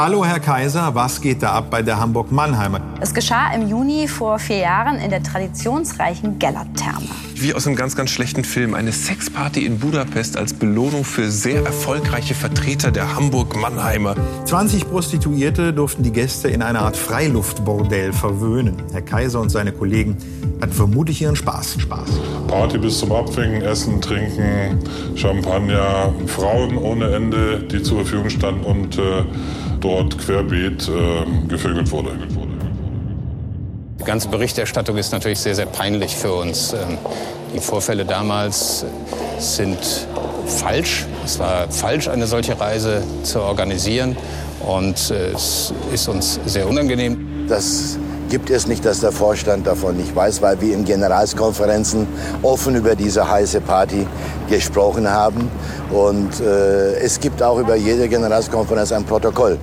[0.00, 2.80] Hallo, Herr Kaiser, was geht da ab bei der Hamburg-Mannheimer?
[3.00, 7.27] Es geschah im Juni vor vier Jahren in der traditionsreichen Gellert-Therme.
[7.40, 8.74] Wie aus einem ganz, ganz schlechten Film.
[8.74, 14.16] Eine Sexparty in Budapest als Belohnung für sehr erfolgreiche Vertreter der Hamburg-Mannheimer.
[14.44, 18.82] 20 Prostituierte durften die Gäste in einer Art Freiluftbordell verwöhnen.
[18.90, 20.16] Herr Kaiser und seine Kollegen
[20.60, 21.76] hatten vermutlich ihren Spaß.
[21.80, 22.10] Spaß.
[22.48, 24.80] Party bis zum Abwinken, Essen, Trinken,
[25.14, 29.22] Champagner, Frauen ohne Ende, die zur Verfügung standen und äh,
[29.78, 32.18] dort querbeet äh, gevögelt wurde.
[34.08, 36.72] Die ganze Berichterstattung ist natürlich sehr, sehr peinlich für uns.
[36.72, 36.96] Ähm,
[37.54, 38.86] die Vorfälle damals
[39.38, 39.78] sind
[40.46, 41.04] falsch.
[41.26, 44.16] Es war falsch, eine solche Reise zu organisieren.
[44.66, 47.44] Und äh, es ist uns sehr unangenehm.
[47.50, 47.98] Das
[48.30, 52.06] gibt es nicht, dass der Vorstand davon nicht weiß, weil wir in Generalskonferenzen
[52.42, 54.06] offen über diese heiße Party
[54.48, 55.50] gesprochen haben.
[55.90, 59.58] Und äh, es gibt auch über jede Generalskonferenz ein Protokoll.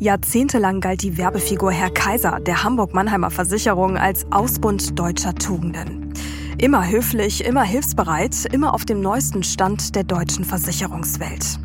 [0.00, 6.14] Jahrzehntelang galt die Werbefigur Herr Kaiser der Hamburg-Mannheimer Versicherung als Ausbund deutscher Tugenden.
[6.56, 11.58] Immer höflich, immer hilfsbereit, immer auf dem neuesten Stand der deutschen Versicherungswelt.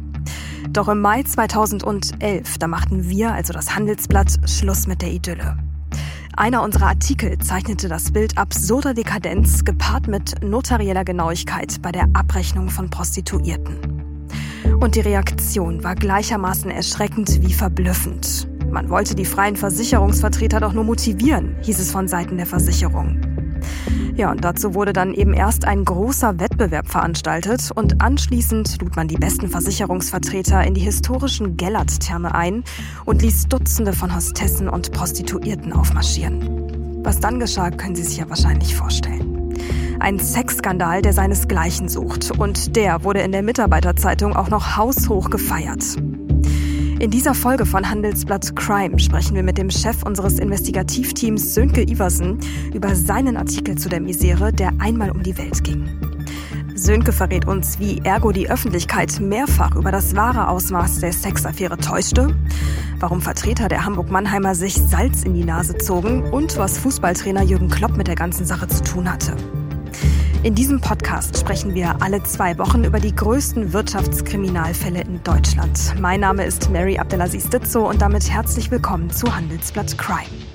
[0.71, 5.55] Doch im Mai 2011, da machten wir, also das Handelsblatt, Schluss mit der Idylle.
[6.35, 12.69] Einer unserer Artikel zeichnete das Bild absurder Dekadenz gepaart mit notarieller Genauigkeit bei der Abrechnung
[12.69, 13.92] von Prostituierten.
[14.79, 18.47] Und die Reaktion war gleichermaßen erschreckend wie verblüffend.
[18.69, 23.21] Man wollte die freien Versicherungsvertreter doch nur motivieren, hieß es von Seiten der Versicherung.
[24.15, 29.07] Ja, und dazu wurde dann eben erst ein großer Wettbewerb veranstaltet und anschließend lud man
[29.07, 32.63] die besten Versicherungsvertreter in die historischen Gellert-Therme ein
[33.05, 37.01] und ließ Dutzende von Hostessen und Prostituierten aufmarschieren.
[37.03, 39.32] Was dann geschah, können Sie sich ja wahrscheinlich vorstellen.
[39.99, 42.31] Ein Sexskandal, der seinesgleichen sucht.
[42.37, 45.97] Und der wurde in der Mitarbeiterzeitung auch noch haushoch gefeiert.
[46.99, 52.39] In dieser Folge von Handelsblatt Crime sprechen wir mit dem Chef unseres Investigativteams Sönke Iversen
[52.73, 55.89] über seinen Artikel zu der Misere, der einmal um die Welt ging.
[56.75, 62.35] Sönke verrät uns, wie Ergo die Öffentlichkeit mehrfach über das wahre Ausmaß der Sexaffäre täuschte,
[62.99, 67.97] warum Vertreter der Hamburg-Mannheimer sich Salz in die Nase zogen und was Fußballtrainer Jürgen Klopp
[67.97, 69.35] mit der ganzen Sache zu tun hatte.
[70.43, 75.95] In diesem Podcast sprechen wir alle zwei Wochen über die größten Wirtschaftskriminalfälle in Deutschland.
[76.01, 80.52] Mein Name ist Mary Abdelaziz Ditzo und damit herzlich willkommen zu Handelsblatt Crime.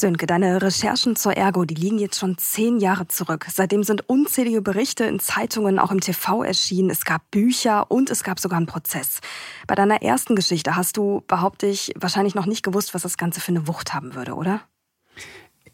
[0.00, 3.46] Sönke, deine Recherchen zur Ergo, die liegen jetzt schon zehn Jahre zurück.
[3.50, 6.90] Seitdem sind unzählige Berichte in Zeitungen, auch im TV erschienen.
[6.90, 9.20] Es gab Bücher und es gab sogar einen Prozess.
[9.66, 13.40] Bei deiner ersten Geschichte hast du, behaupte ich, wahrscheinlich noch nicht gewusst, was das Ganze
[13.40, 14.60] für eine Wucht haben würde, oder?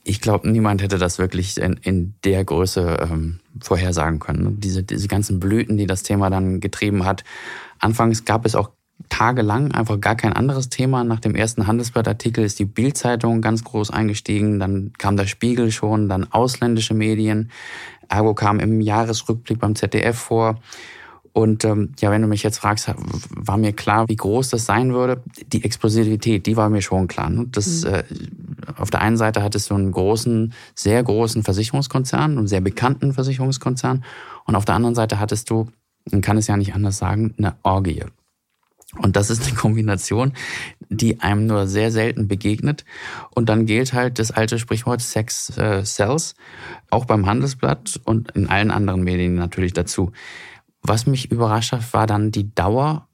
[0.05, 4.59] Ich glaube, niemand hätte das wirklich in, in der Größe ähm, vorhersagen können.
[4.59, 7.23] Diese, diese ganzen Blüten, die das Thema dann getrieben hat.
[7.79, 8.71] Anfangs gab es auch
[9.09, 11.05] tagelang einfach gar kein anderes Thema.
[11.05, 16.09] Nach dem ersten Handelsblattartikel ist die Bildzeitung ganz groß eingestiegen, dann kam der Spiegel schon,
[16.09, 17.51] dann ausländische Medien.
[18.09, 20.59] Ergo kam im Jahresrückblick beim ZDF vor.
[21.35, 22.93] Und ähm, ja, wenn du mich jetzt fragst,
[23.31, 25.23] war mir klar, wie groß das sein würde.
[25.47, 27.31] Die Explosivität, die war mir schon klar.
[27.31, 27.47] Ne?
[27.51, 27.91] Das, mhm.
[27.91, 28.05] äh,
[28.77, 34.05] auf der einen Seite hattest du einen großen, sehr großen Versicherungskonzern, einen sehr bekannten Versicherungskonzern.
[34.45, 35.69] Und auf der anderen Seite hattest du,
[36.11, 38.05] man kann es ja nicht anders sagen, eine Orgie.
[38.99, 40.33] Und das ist eine Kombination,
[40.91, 42.85] die einem nur sehr selten begegnet.
[43.35, 46.35] Und dann gilt halt das alte Sprichwort Sex äh, Sells,
[46.91, 50.13] auch beim Handelsblatt und in allen anderen Medien natürlich dazu.
[50.83, 53.09] Was mich überrascht hat, war dann die Dauer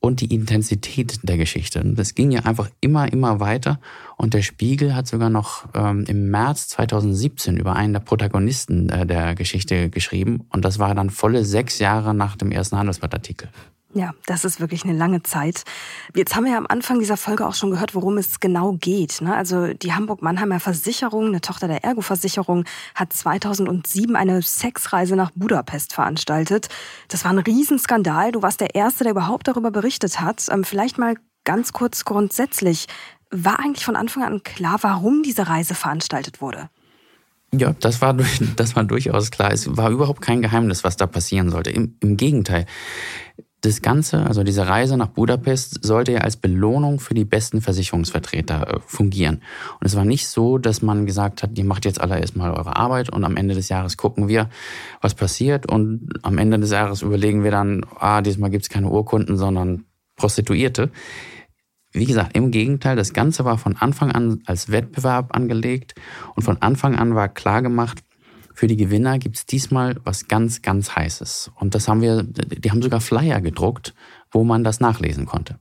[0.00, 1.82] und die Intensität der Geschichte.
[1.84, 3.80] Das ging ja einfach immer, immer weiter.
[4.16, 9.06] Und der Spiegel hat sogar noch ähm, im März 2017 über einen der Protagonisten äh,
[9.06, 10.46] der Geschichte geschrieben.
[10.50, 13.50] Und das war dann volle sechs Jahre nach dem ersten Handelsblattartikel.
[13.92, 15.64] Ja, das ist wirklich eine lange Zeit.
[16.14, 19.20] Jetzt haben wir ja am Anfang dieser Folge auch schon gehört, worum es genau geht.
[19.20, 19.34] Ne?
[19.34, 26.68] Also die Hamburg-Mannheimer Versicherung, eine Tochter der Ergo-Versicherung, hat 2007 eine Sexreise nach Budapest veranstaltet.
[27.08, 28.30] Das war ein Riesenskandal.
[28.30, 30.46] Du warst der Erste, der überhaupt darüber berichtet hat.
[30.50, 32.86] Ähm, vielleicht mal ganz kurz grundsätzlich.
[33.32, 36.70] War eigentlich von Anfang an klar, warum diese Reise veranstaltet wurde?
[37.52, 38.16] Ja, das war,
[38.56, 39.52] das war durchaus klar.
[39.52, 41.70] Es war überhaupt kein Geheimnis, was da passieren sollte.
[41.70, 42.66] Im, im Gegenteil.
[43.62, 48.76] Das Ganze, also diese Reise nach Budapest, sollte ja als Belohnung für die besten Versicherungsvertreter
[48.76, 49.42] äh, fungieren.
[49.80, 52.76] Und es war nicht so, dass man gesagt hat, ihr macht jetzt alle erstmal eure
[52.76, 54.48] Arbeit und am Ende des Jahres gucken wir,
[55.02, 55.70] was passiert.
[55.70, 59.84] Und am Ende des Jahres überlegen wir dann, ah, diesmal gibt's keine Urkunden, sondern
[60.16, 60.90] Prostituierte.
[61.92, 65.94] Wie gesagt, im Gegenteil, das Ganze war von Anfang an als Wettbewerb angelegt
[66.36, 68.04] und von Anfang an war klar gemacht,
[68.54, 71.50] für die Gewinner gibt es diesmal was ganz, ganz Heißes.
[71.56, 73.94] Und das haben wir, die haben sogar Flyer gedruckt,
[74.30, 75.58] wo man das nachlesen konnte.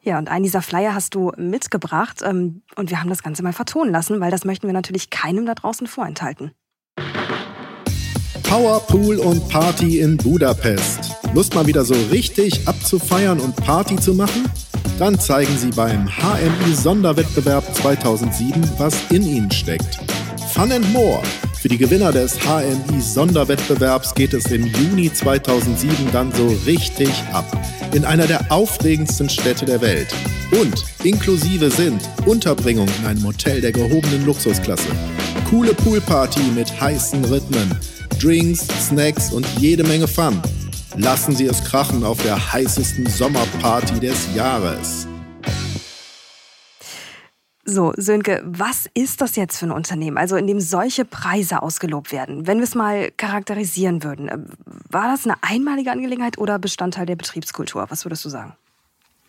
[0.00, 3.52] Ja, und einen dieser Flyer hast du mitgebracht ähm, und wir haben das Ganze mal
[3.52, 6.52] vertonen lassen, weil das möchten wir natürlich keinem da draußen vorenthalten.
[8.44, 11.16] Power, Pool und Party in Budapest.
[11.34, 14.48] Lust mal wieder so richtig abzufeiern und Party zu machen?
[14.98, 19.98] Dann zeigen sie beim HMI Sonderwettbewerb 2007, was in ihnen steckt.
[20.52, 21.22] Fun and More
[21.60, 27.44] für die Gewinner des HMI Sonderwettbewerbs geht es im Juni 2007 dann so richtig ab.
[27.92, 30.06] In einer der aufregendsten Städte der Welt.
[30.52, 34.88] Und inklusive sind Unterbringung in einem Hotel der gehobenen Luxusklasse,
[35.50, 37.76] coole Poolparty mit heißen Rhythmen,
[38.20, 40.40] Drinks, Snacks und jede Menge Fun.
[41.00, 45.06] Lassen Sie es krachen auf der heißesten Sommerparty des Jahres.
[47.64, 52.10] So, Sönke, was ist das jetzt für ein Unternehmen, also in dem solche Preise ausgelobt
[52.10, 52.48] werden?
[52.48, 54.38] Wenn wir es mal charakterisieren würden, äh,
[54.90, 57.86] war das eine einmalige Angelegenheit oder Bestandteil der Betriebskultur?
[57.90, 58.54] Was würdest du sagen?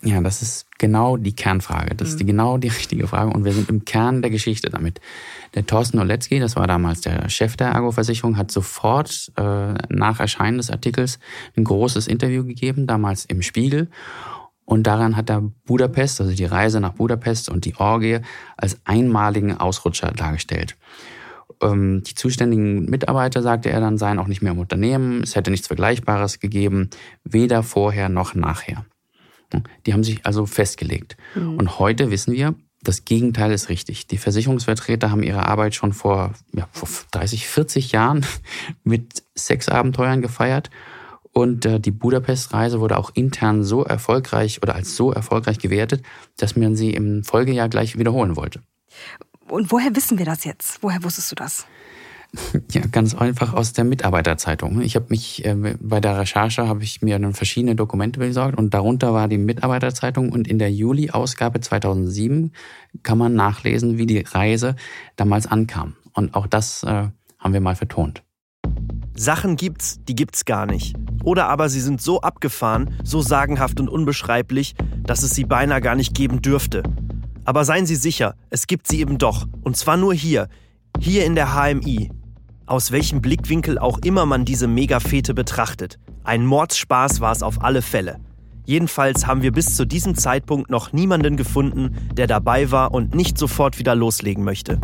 [0.02, 1.94] Ja, das ist genau die Kernfrage.
[1.94, 2.12] Das mhm.
[2.12, 3.32] ist die, genau die richtige Frage.
[3.32, 5.02] Und wir sind im Kern der Geschichte damit.
[5.56, 10.58] Der Thorsten Oletzky, das war damals der Chef der Ergo-Versicherung, hat sofort äh, nach Erscheinen
[10.58, 11.20] des Artikels
[11.58, 13.90] ein großes Interview gegeben, damals im Spiegel.
[14.64, 18.20] Und daran hat er Budapest, also die Reise nach Budapest und die Orgie
[18.56, 20.78] als einmaligen Ausrutscher dargestellt.
[21.62, 25.24] Ähm, die zuständigen Mitarbeiter, sagte er dann, seien auch nicht mehr im Unternehmen.
[25.24, 26.90] Es hätte nichts Vergleichbares gegeben,
[27.26, 28.86] weder vorher noch nachher.
[29.86, 31.18] Die haben sich also festgelegt.
[31.36, 31.58] Mhm.
[31.58, 34.08] Und heute wissen wir, das Gegenteil ist richtig.
[34.08, 38.26] Die Versicherungsvertreter haben ihre Arbeit schon vor, ja, vor 30, 40 Jahren
[38.84, 40.70] mit Sexabenteuern gefeiert
[41.32, 46.04] und äh, die Budapest-Reise wurde auch intern so erfolgreich oder als so erfolgreich gewertet,
[46.38, 48.62] dass man sie im Folgejahr gleich wiederholen wollte.
[49.48, 50.82] Und woher wissen wir das jetzt?
[50.82, 51.66] Woher wusstest du das?
[52.72, 54.82] Ja, ganz einfach aus der Mitarbeiterzeitung.
[54.82, 58.74] Ich habe mich äh, bei der Recherche habe ich mir dann verschiedene Dokumente besorgt und
[58.74, 62.52] darunter war die Mitarbeiterzeitung und in der Juli-Ausgabe 2007
[63.02, 64.76] kann man nachlesen, wie die Reise
[65.16, 65.96] damals ankam.
[66.14, 67.08] Und auch das äh,
[67.40, 68.24] haben wir mal vertont.
[69.16, 70.96] Sachen gibt's, die gibt's gar nicht.
[71.24, 75.96] Oder aber sie sind so abgefahren, so sagenhaft und unbeschreiblich, dass es sie beinahe gar
[75.96, 76.84] nicht geben dürfte.
[77.44, 79.48] Aber seien Sie sicher, es gibt sie eben doch.
[79.64, 80.50] Und zwar nur hier.
[81.00, 82.12] Hier in der HMI.
[82.70, 85.98] Aus welchem Blickwinkel auch immer man diese Megafete betrachtet.
[86.24, 88.20] Ein Mordsspaß war es auf alle Fälle.
[88.64, 93.40] Jedenfalls haben wir bis zu diesem Zeitpunkt noch niemanden gefunden, der dabei war und nicht
[93.40, 94.80] sofort wieder loslegen möchte.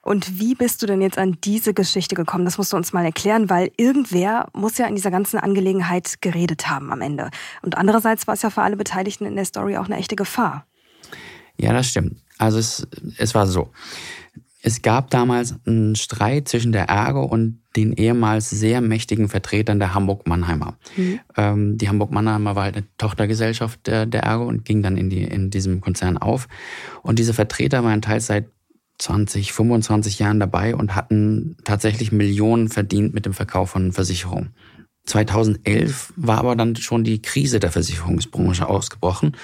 [0.00, 2.46] Und wie bist du denn jetzt an diese Geschichte gekommen?
[2.46, 6.66] Das musst du uns mal erklären, weil irgendwer muss ja in dieser ganzen Angelegenheit geredet
[6.70, 7.28] haben am Ende.
[7.60, 10.64] Und andererseits war es ja für alle Beteiligten in der Story auch eine echte Gefahr.
[11.58, 12.16] Ja, das stimmt.
[12.38, 12.86] Also es,
[13.18, 13.68] es war so.
[14.66, 19.92] Es gab damals einen Streit zwischen der Ergo und den ehemals sehr mächtigen Vertretern der
[19.92, 20.78] Hamburg-Mannheimer.
[20.96, 21.20] Mhm.
[21.36, 25.22] Ähm, die Hamburg-Mannheimer war halt eine Tochtergesellschaft der, der Ergo und ging dann in, die,
[25.22, 26.48] in diesem Konzern auf.
[27.02, 28.46] Und diese Vertreter waren teils seit
[29.00, 34.54] 20, 25 Jahren dabei und hatten tatsächlich Millionen verdient mit dem Verkauf von Versicherungen.
[35.06, 39.36] 2011 war aber dann schon die Krise der Versicherungsbranche ausgebrochen.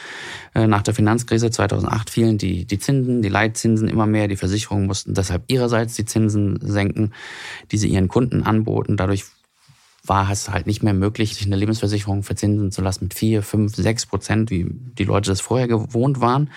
[0.55, 4.27] Äh, nach der Finanzkrise 2008 fielen die, die Zinsen, die Leitzinsen immer mehr.
[4.27, 7.13] Die Versicherungen mussten deshalb ihrerseits die Zinsen senken,
[7.73, 8.97] die sie ihren Kunden anboten.
[8.97, 9.25] Dadurch
[10.03, 13.77] war es halt nicht mehr möglich, sich eine Lebensversicherung verzinsen zu lassen mit vier, fünf,
[13.77, 16.51] sechs Prozent, wie die Leute das vorher gewohnt waren.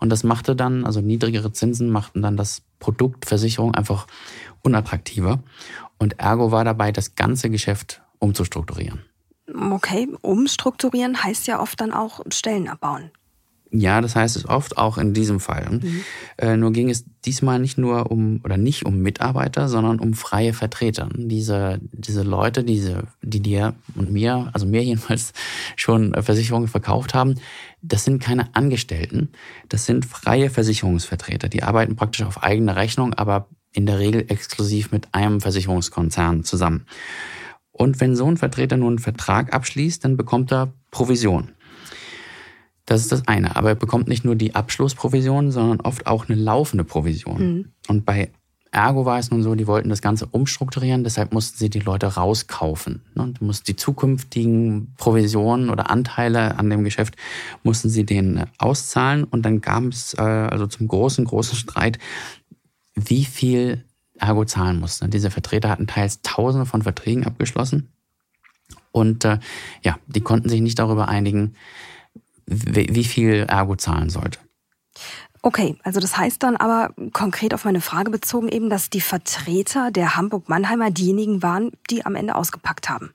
[0.00, 4.08] Und das machte dann, also niedrigere Zinsen machten dann das Produkt Versicherung einfach
[4.62, 5.40] unattraktiver.
[5.98, 9.00] Und ergo war dabei, das ganze Geschäft umzustrukturieren.
[9.72, 13.10] Okay, umstrukturieren heißt ja oft dann auch Stellen abbauen.
[13.72, 15.68] Ja, das heißt es oft auch in diesem Fall.
[15.70, 16.04] Mhm.
[16.38, 20.52] Äh, nur ging es diesmal nicht nur um oder nicht um Mitarbeiter, sondern um freie
[20.52, 21.08] Vertreter.
[21.14, 25.32] Diese, diese Leute, diese, die dir und mir, also mir jedenfalls
[25.76, 27.36] schon Versicherungen verkauft haben,
[27.80, 29.30] das sind keine Angestellten,
[29.68, 31.48] das sind freie Versicherungsvertreter.
[31.48, 36.86] Die arbeiten praktisch auf eigene Rechnung, aber in der Regel exklusiv mit einem Versicherungskonzern zusammen.
[37.80, 41.52] Und wenn so ein Vertreter nun einen Vertrag abschließt, dann bekommt er Provision.
[42.84, 43.56] Das ist das eine.
[43.56, 47.38] Aber er bekommt nicht nur die Abschlussprovision, sondern oft auch eine laufende Provision.
[47.40, 47.72] Mhm.
[47.88, 48.32] Und bei
[48.70, 52.06] Ergo war es nun so, die wollten das Ganze umstrukturieren, deshalb mussten sie die Leute
[52.06, 53.00] rauskaufen.
[53.14, 57.16] Und mussten die zukünftigen Provisionen oder Anteile an dem Geschäft
[57.62, 59.24] mussten sie denen auszahlen.
[59.24, 61.98] Und dann gab es äh, also zum großen, großen Streit,
[62.94, 63.86] wie viel
[64.20, 65.08] Ergo zahlen musste.
[65.08, 67.92] Diese Vertreter hatten teils Tausende von Verträgen abgeschlossen.
[68.92, 69.38] Und äh,
[69.82, 71.54] ja, die konnten sich nicht darüber einigen,
[72.46, 74.38] wie viel Ergo zahlen sollte.
[75.42, 79.90] Okay, also das heißt dann aber konkret auf meine Frage bezogen eben, dass die Vertreter
[79.90, 83.10] der Hamburg-Mannheimer diejenigen waren, die am Ende ausgepackt haben.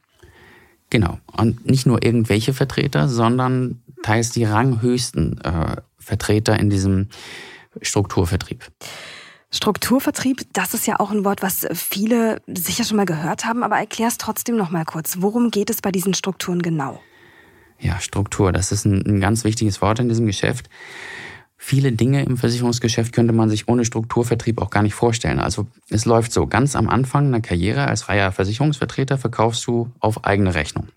[0.89, 1.19] Genau.
[1.37, 7.09] Und nicht nur irgendwelche Vertreter, sondern teils die ranghöchsten äh, Vertreter in diesem
[7.81, 8.63] Strukturvertrieb.
[9.51, 13.77] Strukturvertrieb, das ist ja auch ein Wort, was viele sicher schon mal gehört haben, aber
[13.77, 15.17] erklär es trotzdem noch mal kurz.
[15.19, 16.99] Worum geht es bei diesen Strukturen genau?
[17.79, 20.69] Ja, Struktur, das ist ein, ein ganz wichtiges Wort in diesem Geschäft.
[21.57, 25.39] Viele Dinge im Versicherungsgeschäft könnte man sich ohne Strukturvertrieb auch gar nicht vorstellen.
[25.39, 30.25] Also es läuft so, ganz am Anfang einer Karriere als freier Versicherungsvertreter verkaufst du auf
[30.25, 30.89] eigene Rechnung.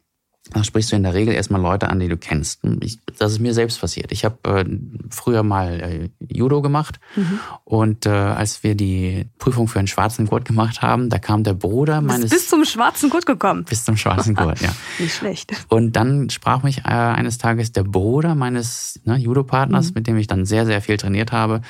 [0.52, 2.60] Da sprichst du in der Regel erstmal Leute an, die du kennst.
[2.80, 4.12] Ich, das ist mir selbst passiert.
[4.12, 4.64] Ich habe äh,
[5.10, 7.40] früher mal äh, Judo gemacht mhm.
[7.64, 11.54] und äh, als wir die Prüfung für einen schwarzen Gurt gemacht haben, da kam der
[11.54, 12.30] Bruder meines...
[12.30, 13.64] Bis zum schwarzen Gurt gekommen?
[13.64, 14.70] Bis zum schwarzen Gurt, ja.
[14.98, 15.52] Nicht schlecht.
[15.68, 19.94] Und dann sprach mich äh, eines Tages der Bruder meines ne, Judo-Partners, mhm.
[19.94, 21.60] mit dem ich dann sehr, sehr viel trainiert habe,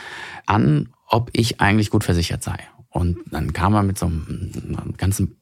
[0.46, 2.58] an, ob ich eigentlich gut versichert sei.
[2.90, 5.36] Und dann kam er mit so einem ganzen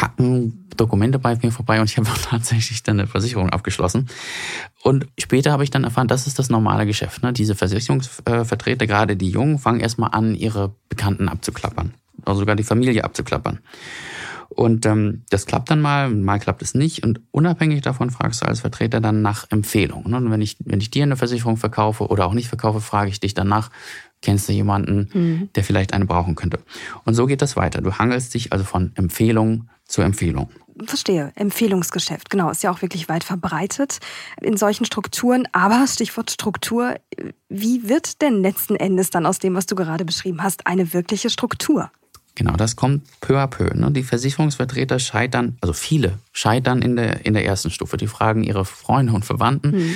[0.00, 4.08] Packen Dokumente bei mir vorbei und ich habe tatsächlich dann eine Versicherung abgeschlossen.
[4.82, 7.22] Und später habe ich dann erfahren, das ist das normale Geschäft.
[7.22, 7.34] Ne?
[7.34, 11.92] Diese Versicherungsvertreter, gerade die Jungen, fangen erstmal an, ihre Bekannten abzuklappern.
[12.24, 13.58] Also sogar die Familie abzuklappern.
[14.48, 17.04] Und ähm, das klappt dann mal, mal klappt es nicht.
[17.04, 20.08] Und unabhängig davon fragst du als Vertreter dann nach Empfehlung.
[20.08, 20.16] Ne?
[20.16, 23.20] Und wenn ich, wenn ich dir eine Versicherung verkaufe oder auch nicht verkaufe, frage ich
[23.20, 23.70] dich danach,
[24.22, 25.48] kennst du jemanden, mhm.
[25.54, 26.58] der vielleicht eine brauchen könnte.
[27.04, 27.82] Und so geht das weiter.
[27.82, 30.50] Du hangelst dich also von Empfehlung zur Empfehlung.
[30.86, 31.32] Verstehe.
[31.34, 33.98] Empfehlungsgeschäft, genau, ist ja auch wirklich weit verbreitet
[34.40, 35.46] in solchen Strukturen.
[35.52, 36.96] Aber Stichwort Struktur,
[37.48, 41.28] wie wird denn letzten Endes dann aus dem, was du gerade beschrieben hast, eine wirkliche
[41.28, 41.90] Struktur?
[42.36, 43.74] Genau, das kommt peu à peu.
[43.74, 43.90] Ne?
[43.90, 47.96] Die Versicherungsvertreter scheitern, also viele scheitern in der, in der ersten Stufe.
[47.96, 49.94] Die fragen ihre Freunde und Verwandten, hm.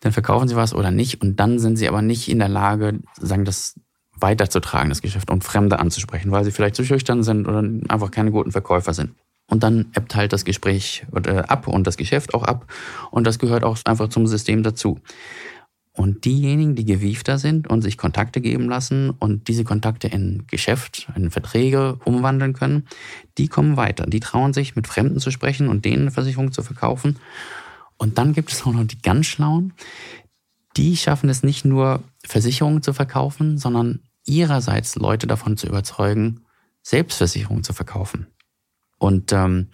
[0.00, 1.22] dann verkaufen sie was oder nicht.
[1.22, 3.76] Und dann sind sie aber nicht in der Lage, sagen, das
[4.20, 8.30] weiterzutragen, das Geschäft, und Fremde anzusprechen, weil sie vielleicht zu schüchtern sind oder einfach keine
[8.30, 9.14] guten Verkäufer sind.
[9.50, 12.66] Und dann ebbt halt das Gespräch äh, ab und das Geschäft auch ab.
[13.10, 15.00] Und das gehört auch einfach zum System dazu.
[15.92, 21.08] Und diejenigen, die gewiefter sind und sich Kontakte geben lassen und diese Kontakte in Geschäft,
[21.16, 22.86] in Verträge umwandeln können,
[23.38, 24.06] die kommen weiter.
[24.06, 27.18] Die trauen sich, mit Fremden zu sprechen und denen Versicherung zu verkaufen.
[27.98, 29.74] Und dann gibt es auch noch die ganz Schlauen.
[30.76, 34.00] Die schaffen es nicht nur, Versicherungen zu verkaufen, sondern
[34.30, 36.44] ihrerseits Leute davon zu überzeugen,
[36.82, 38.26] Selbstversicherungen zu verkaufen.
[38.98, 39.70] Und ähm,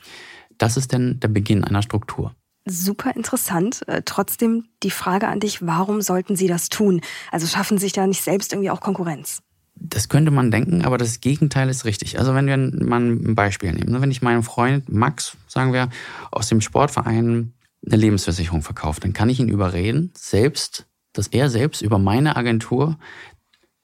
[0.59, 2.35] das ist dann der Beginn einer Struktur.
[2.65, 3.87] Super interessant.
[3.87, 7.01] Äh, trotzdem die Frage an dich, warum sollten Sie das tun?
[7.31, 9.43] Also schaffen sich da nicht selbst irgendwie auch Konkurrenz?
[9.77, 12.19] Das könnte man denken, aber das Gegenteil ist richtig.
[12.19, 13.93] Also wenn wir mal ein Beispiel nehmen.
[13.93, 14.01] Ne?
[14.01, 15.91] Wenn ich meinem Freund Max, sagen wir,
[16.33, 17.53] aus dem Sportverein
[17.87, 22.99] eine Lebensversicherung verkauft, dann kann ich ihn überreden, selbst, dass er selbst über meine Agentur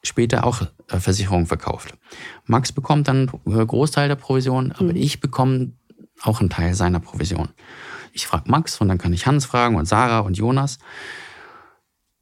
[0.02, 1.94] später auch äh, Versicherungen verkauft.
[2.46, 4.96] Max bekommt dann einen Großteil der Provision, aber mhm.
[4.96, 5.72] ich bekomme
[6.22, 7.48] auch einen Teil seiner Provision.
[8.12, 10.78] Ich frage Max und dann kann ich Hans fragen und Sarah und Jonas.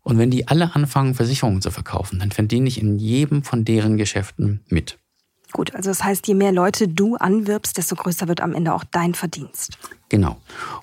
[0.03, 3.97] Und wenn die alle anfangen, Versicherungen zu verkaufen, dann verdiene ich in jedem von deren
[3.97, 4.99] Geschäften mit.
[5.53, 8.85] Gut, also das heißt, je mehr Leute du anwirbst, desto größer wird am Ende auch
[8.85, 9.79] dein Verdienst.
[10.11, 10.37] Genau.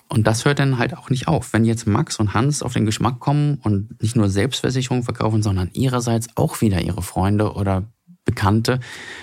[0.08, 1.52] Und das hört dann halt auch nicht auf.
[1.52, 5.70] Wenn jetzt Max und Hans auf den Geschmack kommen und nicht nur Selbstversicherungen verkaufen, sondern
[5.74, 7.84] ihrerseits auch wieder ihre Freunde oder
[8.24, 8.80] Bekannte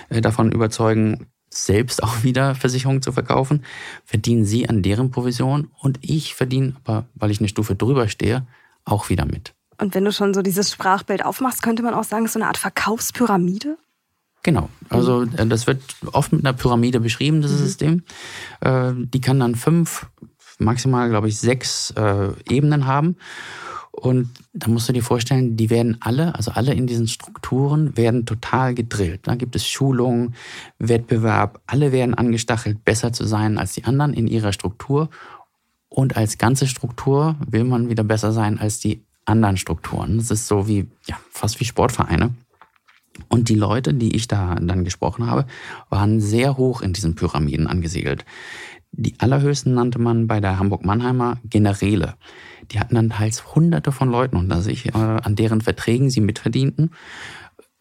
[0.08, 3.64] äh, davon überzeugen, selbst auch wieder Versicherungen zu verkaufen,
[4.04, 8.46] verdienen sie an deren Provision und ich verdiene aber, weil ich eine Stufe drüber stehe,
[8.84, 9.54] auch wieder mit.
[9.78, 12.40] Und wenn du schon so dieses Sprachbild aufmachst, könnte man auch sagen, es ist so
[12.40, 13.76] eine Art Verkaufspyramide?
[14.46, 17.64] Genau, also äh, das wird oft mit einer Pyramide beschrieben, dieses mhm.
[17.64, 18.02] System.
[18.60, 20.06] Äh, die kann dann fünf,
[20.60, 23.16] maximal, glaube ich, sechs äh, Ebenen haben.
[23.90, 28.24] Und da musst du dir vorstellen, die werden alle, also alle in diesen Strukturen werden
[28.24, 29.22] total gedrillt.
[29.24, 30.36] Da gibt es Schulungen,
[30.78, 35.08] Wettbewerb, alle werden angestachelt, besser zu sein als die anderen in ihrer Struktur.
[35.88, 40.18] Und als ganze Struktur will man wieder besser sein als die anderen Strukturen.
[40.18, 42.32] Das ist so wie, ja, fast wie Sportvereine.
[43.28, 45.46] Und die Leute, die ich da dann gesprochen habe,
[45.90, 48.24] waren sehr hoch in diesen Pyramiden angesiedelt.
[48.92, 52.14] Die allerhöchsten nannte man bei der Hamburg-Mannheimer Generäle.
[52.70, 56.90] Die hatten dann teils hunderte von Leuten unter sich, äh, an deren Verträgen sie mitverdienten.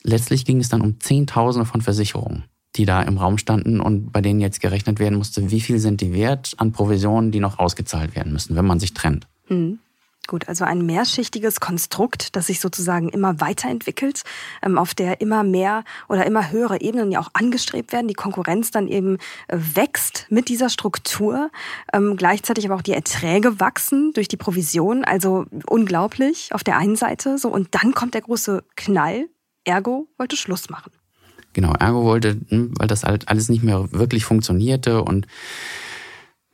[0.03, 2.43] Letztlich ging es dann um Zehntausende von Versicherungen,
[2.75, 6.01] die da im Raum standen und bei denen jetzt gerechnet werden musste, wie viel sind
[6.01, 9.27] die wert an Provisionen, die noch ausgezahlt werden müssen, wenn man sich trennt.
[9.47, 9.79] Mhm.
[10.27, 14.23] Gut, also ein mehrschichtiges Konstrukt, das sich sozusagen immer weiterentwickelt,
[14.63, 18.71] ähm, auf der immer mehr oder immer höhere Ebenen ja auch angestrebt werden, die Konkurrenz
[18.71, 19.17] dann eben
[19.47, 21.51] äh, wächst mit dieser Struktur,
[21.93, 26.95] ähm, gleichzeitig aber auch die Erträge wachsen durch die Provision, also unglaublich auf der einen
[26.95, 29.29] Seite, so und dann kommt der große Knall,
[29.63, 30.91] Ergo wollte Schluss machen.
[31.53, 35.27] Genau, Ergo wollte, hm, weil das halt alles nicht mehr wirklich funktionierte und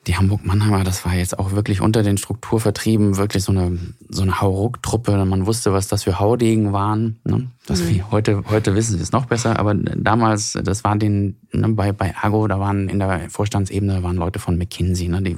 [0.07, 3.77] die Hamburg-Mannheimer, das war jetzt auch wirklich unter den Strukturvertrieben wirklich so eine,
[4.09, 5.25] so eine Hauruck-Truppe.
[5.25, 7.19] Man wusste, was das für Haudegen waren.
[7.23, 7.51] Ne?
[7.67, 8.09] Das, mhm.
[8.09, 12.15] heute, heute wissen sie es noch besser, aber damals, das war den, ne, bei, bei
[12.15, 15.37] Argo, da waren in der Vorstandsebene waren Leute von McKinsey, ne, die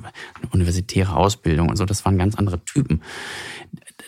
[0.52, 3.02] universitäre Ausbildung und so, das waren ganz andere Typen.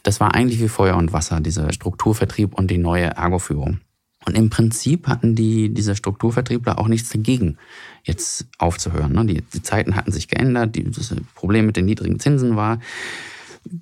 [0.03, 3.79] Das war eigentlich wie Feuer und Wasser, dieser Strukturvertrieb und die neue Ergo-Führung.
[4.25, 7.57] Und im Prinzip hatten die, diese Strukturvertriebler auch nichts dagegen,
[8.03, 9.13] jetzt aufzuhören.
[9.13, 9.25] Ne?
[9.25, 12.79] Die, die Zeiten hatten sich geändert, die, das Problem mit den niedrigen Zinsen war,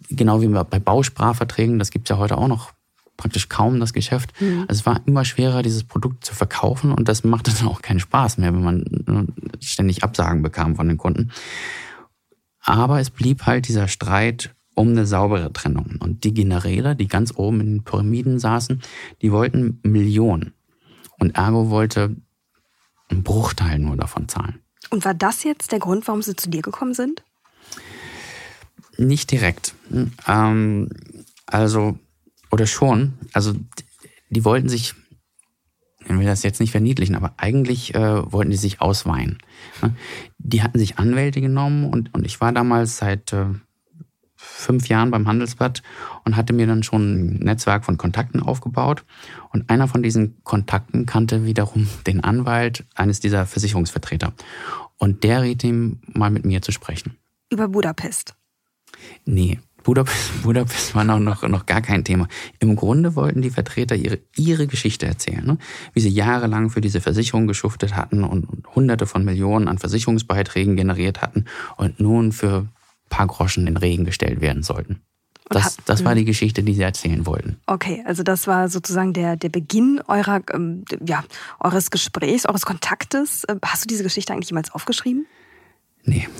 [0.09, 2.73] genau wie bei Bausprachverträgen, das gibt's ja heute auch noch
[3.15, 4.33] praktisch kaum das Geschäft.
[4.41, 4.65] Mhm.
[4.67, 7.99] Also es war immer schwerer, dieses Produkt zu verkaufen und das machte dann auch keinen
[7.99, 9.27] Spaß mehr, wenn man ne,
[9.59, 11.31] ständig Absagen bekam von den Kunden.
[12.59, 15.97] Aber es blieb halt dieser Streit um eine saubere Trennung.
[15.99, 18.81] Und die Generäle, die ganz oben in den Pyramiden saßen,
[19.21, 20.53] die wollten Millionen.
[21.19, 22.15] Und Ergo wollte
[23.09, 24.59] einen Bruchteil nur davon zahlen.
[24.89, 27.23] Und war das jetzt der Grund, warum sie zu dir gekommen sind?
[28.97, 29.73] Nicht direkt.
[30.27, 30.89] Ähm,
[31.45, 31.97] also,
[32.51, 33.13] oder schon.
[33.33, 33.53] Also,
[34.29, 34.93] die wollten sich,
[35.99, 39.37] ich will das jetzt nicht verniedlichen, aber eigentlich äh, wollten die sich ausweinen.
[40.37, 43.45] Die hatten sich Anwälte genommen und, und ich war damals seit äh,
[44.43, 45.81] fünf Jahren beim Handelsblatt
[46.25, 49.03] und hatte mir dann schon ein Netzwerk von Kontakten aufgebaut.
[49.51, 54.33] Und einer von diesen Kontakten kannte wiederum den Anwalt eines dieser Versicherungsvertreter.
[54.97, 57.17] Und der riet ihm, mal mit mir zu sprechen.
[57.49, 58.35] Über Budapest?
[59.25, 62.27] Nee, Budapest, Budapest war noch, noch, noch gar kein Thema.
[62.59, 65.57] Im Grunde wollten die Vertreter ihre, ihre Geschichte erzählen, ne?
[65.93, 70.75] wie sie jahrelang für diese Versicherung geschuftet hatten und, und Hunderte von Millionen an Versicherungsbeiträgen
[70.75, 71.45] generiert hatten
[71.77, 72.67] und nun für
[73.13, 75.01] paar Groschen in den Regen gestellt werden sollten.
[75.49, 77.57] Das, das war die Geschichte, die Sie erzählen wollten.
[77.67, 81.23] Okay, also das war sozusagen der, der Beginn eurer, ähm, ja,
[81.59, 83.43] eures Gesprächs, eures Kontaktes.
[83.43, 85.27] Äh, hast du diese Geschichte eigentlich jemals aufgeschrieben?
[86.05, 86.27] Nee.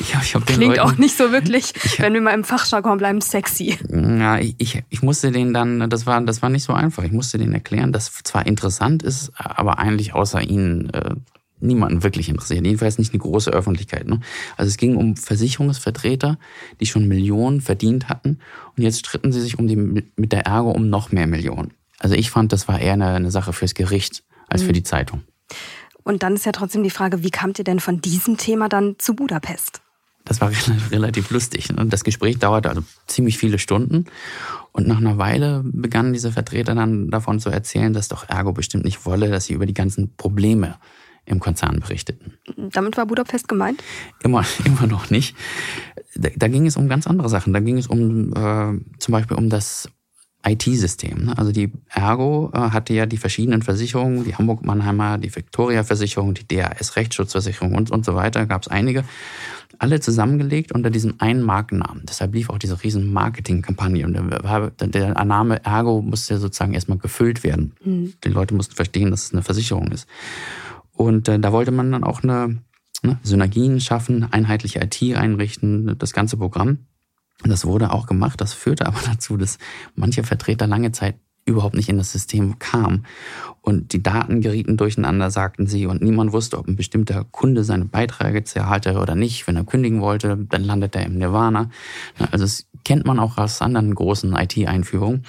[0.00, 2.42] Ich hab, ich hab Klingt Leuten, auch nicht so wirklich, hab, wenn wir mal im
[2.42, 3.78] Fachjargon bleiben, sexy.
[3.90, 7.02] Ja, ich, ich musste denen dann, das war, das war nicht so einfach.
[7.04, 11.14] Ich musste denen erklären, dass zwar interessant ist, aber eigentlich außer ihnen äh,
[11.62, 12.64] niemanden wirklich interessiert.
[12.64, 14.06] Jedenfalls nicht eine große Öffentlichkeit.
[14.06, 14.20] Ne?
[14.56, 16.38] Also es ging um Versicherungsvertreter,
[16.80, 18.38] die schon Millionen verdient hatten
[18.76, 21.72] und jetzt stritten sie sich um die, mit der Ärger um noch mehr Millionen.
[21.98, 24.66] Also ich fand, das war eher eine, eine Sache fürs Gericht als mhm.
[24.66, 25.22] für die Zeitung.
[26.02, 28.96] Und dann ist ja trotzdem die Frage, wie kamt ihr denn von diesem Thema dann
[28.98, 29.80] zu Budapest?
[30.24, 30.50] Das war
[30.90, 31.70] relativ lustig.
[31.72, 31.86] Ne?
[31.86, 34.06] Das Gespräch dauerte also ziemlich viele Stunden.
[34.72, 38.84] Und nach einer Weile begannen diese Vertreter dann davon zu erzählen, dass doch Ergo bestimmt
[38.84, 40.76] nicht wolle, dass sie über die ganzen Probleme
[41.24, 42.34] im Konzern berichteten.
[42.56, 43.82] Damit war Budapest gemeint?
[44.22, 45.36] Immer, immer noch nicht.
[46.14, 47.52] Da, da ging es um ganz andere Sachen.
[47.52, 49.88] Da ging es um äh, zum Beispiel um das
[50.44, 51.26] IT-System.
[51.26, 51.38] Ne?
[51.38, 57.74] Also die Ergo äh, hatte ja die verschiedenen Versicherungen, die Hamburg-Mannheimer, die Victoria-Versicherung, die DAS-Rechtsschutzversicherung
[57.74, 59.04] und, und so weiter, gab es einige,
[59.78, 62.04] alle zusammengelegt unter diesem einen Markennamen.
[62.06, 66.98] Deshalb lief auch diese riesen Marketingkampagne und der, der Name Ergo musste ja sozusagen erstmal
[66.98, 67.72] gefüllt werden.
[67.84, 68.14] Mhm.
[68.24, 70.08] Die Leute mussten verstehen, dass es eine Versicherung ist.
[70.96, 72.62] Und äh, da wollte man dann auch eine
[73.02, 76.78] ne, Synergien schaffen, einheitliche IT einrichten, das ganze Programm.
[77.42, 78.40] Und das wurde auch gemacht.
[78.40, 79.58] Das führte aber dazu, dass
[79.94, 83.04] manche Vertreter lange Zeit überhaupt nicht in das System kam.
[83.62, 87.84] Und die Daten gerieten durcheinander, sagten sie, und niemand wusste, ob ein bestimmter Kunde seine
[87.84, 89.46] Beiträge zahlte oder nicht.
[89.46, 91.70] Wenn er kündigen wollte, dann landet er im Nirvana.
[92.30, 95.24] Also das kennt man auch aus anderen großen IT-Einführungen.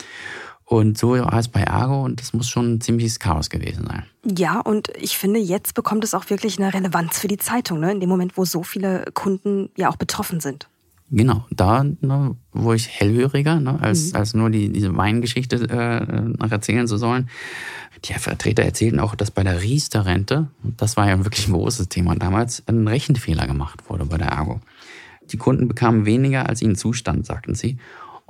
[0.65, 4.03] Und so war es bei Argo und das muss schon ein ziemliches Chaos gewesen sein.
[4.37, 7.91] Ja, und ich finde, jetzt bekommt es auch wirklich eine Relevanz für die Zeitung, ne?
[7.91, 10.67] in dem Moment, wo so viele Kunden ja auch betroffen sind.
[11.15, 14.15] Genau, da ne, wo ich hellhöriger, ne, als, mhm.
[14.15, 17.29] als nur die, diese Weingeschichte äh, erzählen zu sollen.
[18.05, 22.15] Die Vertreter erzählten auch, dass bei der Riester-Rente, das war ja wirklich ein großes Thema
[22.15, 24.59] damals, ein Rechenfehler gemacht wurde bei der Ergo.
[25.31, 27.77] Die Kunden bekamen weniger, als ihnen zustand, sagten sie.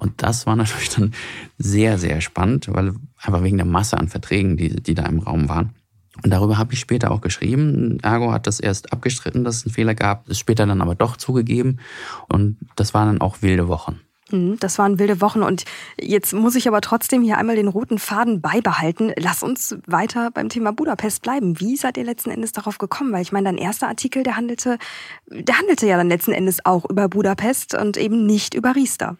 [0.04, 1.14] Und das war natürlich dann
[1.58, 5.48] sehr, sehr spannend, weil einfach wegen der Masse an Verträgen, die, die da im Raum
[5.48, 5.74] waren.
[6.22, 8.00] Und darüber habe ich später auch geschrieben.
[8.04, 11.18] Ergo hat das erst abgestritten, dass es einen Fehler gab, ist später dann aber doch
[11.18, 11.80] zugegeben.
[12.28, 14.00] Und das waren dann auch wilde Wochen.
[14.30, 15.64] Hm, das waren wilde Wochen und
[16.00, 19.12] jetzt muss ich aber trotzdem hier einmal den roten Faden beibehalten.
[19.18, 21.60] Lass uns weiter beim Thema Budapest bleiben.
[21.60, 23.12] Wie seid ihr letzten Endes darauf gekommen?
[23.12, 24.78] Weil ich meine, dein erster Artikel, der handelte,
[25.28, 29.18] der handelte ja dann letzten Endes auch über Budapest und eben nicht über Riester.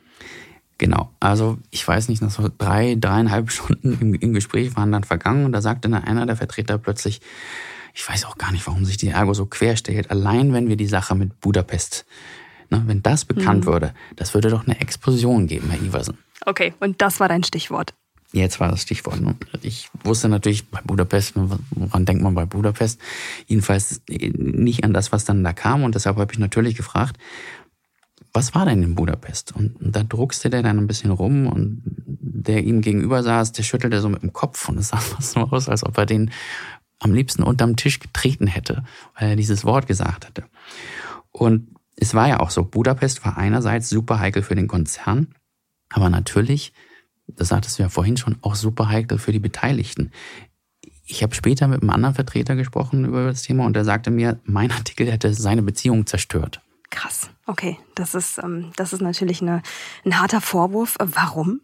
[0.78, 5.04] Genau, also ich weiß nicht, nach so drei, dreieinhalb Stunden im, im Gespräch waren dann
[5.04, 7.22] vergangen und da sagte dann einer der Vertreter plötzlich,
[7.94, 10.10] ich weiß auch gar nicht, warum sich die Ergo so quer stellt.
[10.10, 12.06] Allein wenn wir die Sache mit Budapest
[12.74, 13.70] Ne, wenn das bekannt mhm.
[13.70, 16.18] würde, das würde doch eine Explosion geben, Herr Iversen.
[16.46, 17.94] Okay, und das war dein Stichwort.
[18.32, 19.22] Jetzt war das Stichwort.
[19.22, 19.36] Ne?
[19.62, 23.00] Ich wusste natürlich bei Budapest, ne, woran denkt man bei Budapest?
[23.46, 25.84] Jedenfalls nicht an das, was dann da kam.
[25.84, 27.18] Und deshalb habe ich natürlich gefragt,
[28.34, 29.56] was war denn in Budapest?
[29.56, 34.02] Und, da druckste der dann ein bisschen rum und der ihm gegenüber saß, der schüttelte
[34.02, 36.32] so mit dem Kopf und es sah fast so aus, als ob er den
[37.00, 38.84] am liebsten unterm Tisch getreten hätte,
[39.20, 40.46] weil er dieses Wort gesagt hatte.
[41.32, 45.36] Und es war ja auch so, Budapest war einerseits super heikel für den Konzern,
[45.90, 46.74] aber natürlich,
[47.28, 50.12] das sagtest du ja vorhin schon, auch super heikel für die Beteiligten.
[51.06, 54.40] Ich habe später mit einem anderen Vertreter gesprochen über das Thema und der sagte mir,
[54.46, 56.62] mein Artikel hätte seine Beziehung zerstört.
[56.90, 59.62] Krass, okay, das ist, ähm, das ist natürlich eine,
[60.06, 60.96] ein harter Vorwurf.
[61.00, 61.62] Warum?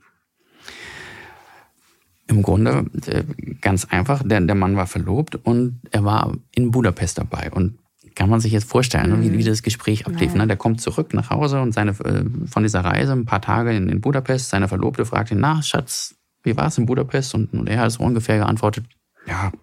[2.27, 3.23] Im Grunde äh,
[3.61, 7.51] ganz einfach, der, der Mann war verlobt und er war in Budapest dabei.
[7.51, 7.79] Und
[8.19, 9.23] kann man sich jetzt vorstellen, mhm.
[9.23, 10.33] wie, wie das Gespräch ablief.
[10.33, 10.45] Ne?
[10.45, 13.87] Der kommt zurück nach Hause und seine äh, von dieser Reise, ein paar Tage in,
[13.87, 17.33] in Budapest, seine Verlobte fragt ihn, na, Schatz, wie war es in Budapest?
[17.33, 18.85] Und, und er hat so ungefähr geantwortet,
[19.25, 19.53] ja,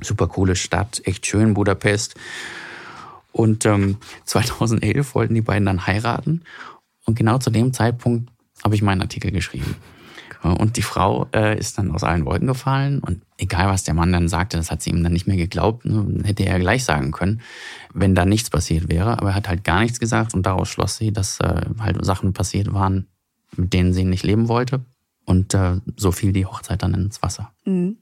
[0.00, 2.14] super coole Stadt, echt schön Budapest.
[3.32, 6.42] Und ähm, 2011 wollten die beiden dann heiraten.
[7.04, 8.30] Und genau zu dem Zeitpunkt
[8.64, 9.76] habe ich meinen Artikel geschrieben.
[10.42, 14.12] Und die Frau äh, ist dann aus allen Wolken gefallen und egal was der Mann
[14.12, 17.10] dann sagte, das hat sie ihm dann nicht mehr geglaubt, ne, hätte er gleich sagen
[17.10, 17.40] können,
[17.92, 19.18] wenn da nichts passiert wäre.
[19.18, 22.34] Aber er hat halt gar nichts gesagt und daraus schloss sie, dass äh, halt Sachen
[22.34, 23.08] passiert waren,
[23.56, 24.84] mit denen sie nicht leben wollte.
[25.24, 27.52] Und äh, so fiel die Hochzeit dann ins Wasser.
[27.64, 27.98] Mhm.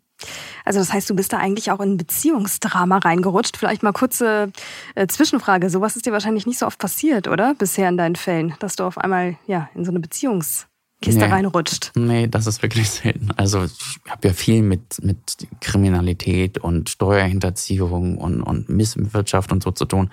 [0.65, 3.57] Also das heißt, du bist da eigentlich auch in ein Beziehungsdrama reingerutscht.
[3.57, 4.51] Vielleicht mal kurze
[4.95, 5.71] äh, Zwischenfrage.
[5.71, 7.55] Sowas ist dir wahrscheinlich nicht so oft passiert, oder?
[7.55, 10.67] Bisher in deinen Fällen, dass du auf einmal ja in so eine Beziehungs
[11.03, 11.93] Kiste nee, reinrutscht.
[11.95, 13.31] Nee, das ist wirklich selten.
[13.37, 19.73] Also ich habe ja viel mit, mit Kriminalität und Steuerhinterziehung und, und Misswirtschaft und so
[19.73, 20.11] zu tun.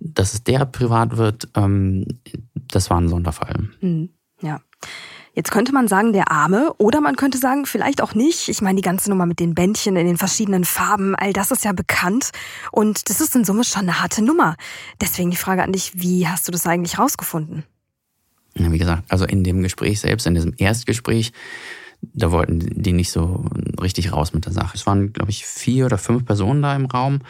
[0.00, 2.04] Dass es der privat wird, ähm,
[2.54, 3.68] das war ein Sonderfall.
[3.80, 4.60] Mhm, ja.
[5.38, 8.48] Jetzt könnte man sagen, der Arme, oder man könnte sagen, vielleicht auch nicht.
[8.48, 11.64] Ich meine, die ganze Nummer mit den Bändchen in den verschiedenen Farben, all das ist
[11.64, 12.30] ja bekannt.
[12.72, 14.56] Und das ist in Summe schon eine harte Nummer.
[15.00, 17.62] Deswegen die Frage an dich, wie hast du das eigentlich rausgefunden?
[18.54, 21.30] Wie gesagt, also in dem Gespräch selbst, in diesem Erstgespräch,
[22.00, 23.48] da wollten die nicht so
[23.80, 24.72] richtig raus mit der Sache.
[24.74, 27.20] Es waren, glaube ich, vier oder fünf Personen da im Raum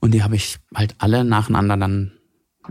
[0.00, 2.12] und die habe ich halt alle nacheinander dann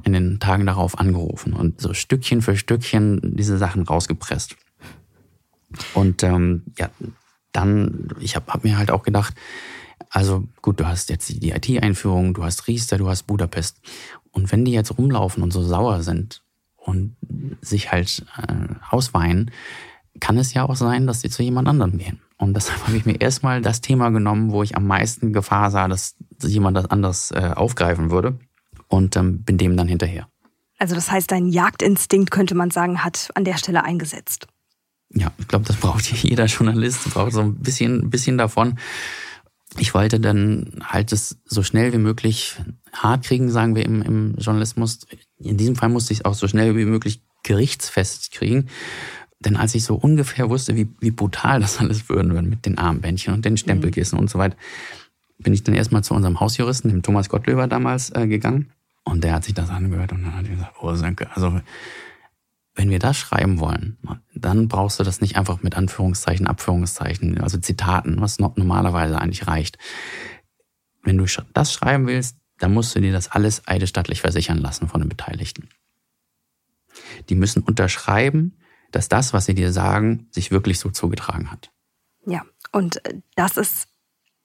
[0.04, 4.56] in den Tagen darauf angerufen und so Stückchen für Stückchen diese Sachen rausgepresst.
[5.94, 6.90] Und ähm, ja,
[7.52, 9.36] dann, ich habe hab mir halt auch gedacht,
[10.10, 13.80] also gut, du hast jetzt die IT-Einführung, du hast Riester, du hast Budapest.
[14.32, 16.42] Und wenn die jetzt rumlaufen und so sauer sind,
[16.82, 17.16] und
[17.62, 19.52] sich halt äh, ausweinen,
[20.20, 22.20] kann es ja auch sein, dass sie zu jemand anderem gehen.
[22.38, 25.88] Und deshalb habe ich mir erstmal das Thema genommen, wo ich am meisten Gefahr sah,
[25.88, 28.40] dass jemand das anders äh, aufgreifen würde
[28.92, 30.28] und ähm, bin dem dann hinterher.
[30.78, 34.48] Also das heißt, dein Jagdinstinkt, könnte man sagen, hat an der Stelle eingesetzt.
[35.14, 38.78] Ja, ich glaube, das braucht jeder Journalist, braucht so ein bisschen, bisschen davon.
[39.78, 42.58] Ich wollte dann halt es so schnell wie möglich
[42.92, 45.00] hart kriegen, sagen wir im, im Journalismus.
[45.38, 48.68] In diesem Fall musste ich es auch so schnell wie möglich gerichtsfest kriegen.
[49.40, 52.78] Denn als ich so ungefähr wusste, wie, wie brutal das alles würden würde mit den
[52.78, 54.24] Armbändchen und den Stempelkissen mhm.
[54.24, 54.58] und so weiter,
[55.40, 58.72] bin ich dann erstmal zu unserem Hausjuristen, dem Thomas Gottlöber damals, äh, gegangen.
[59.04, 61.60] Und der hat sich das angehört und dann hat er gesagt, oh Sönke, also
[62.76, 63.98] wenn wir das schreiben wollen,
[64.34, 69.78] dann brauchst du das nicht einfach mit Anführungszeichen, Abführungszeichen, also Zitaten, was normalerweise eigentlich reicht.
[71.04, 75.02] Wenn du das schreiben willst, dann musst du dir das alles eidesstattlich versichern lassen von
[75.02, 75.70] den Beteiligten.
[77.30, 78.58] Die müssen unterschreiben,
[78.92, 81.72] dass das, was sie dir sagen, sich wirklich so zugetragen hat.
[82.26, 83.88] Ja, und äh, das ist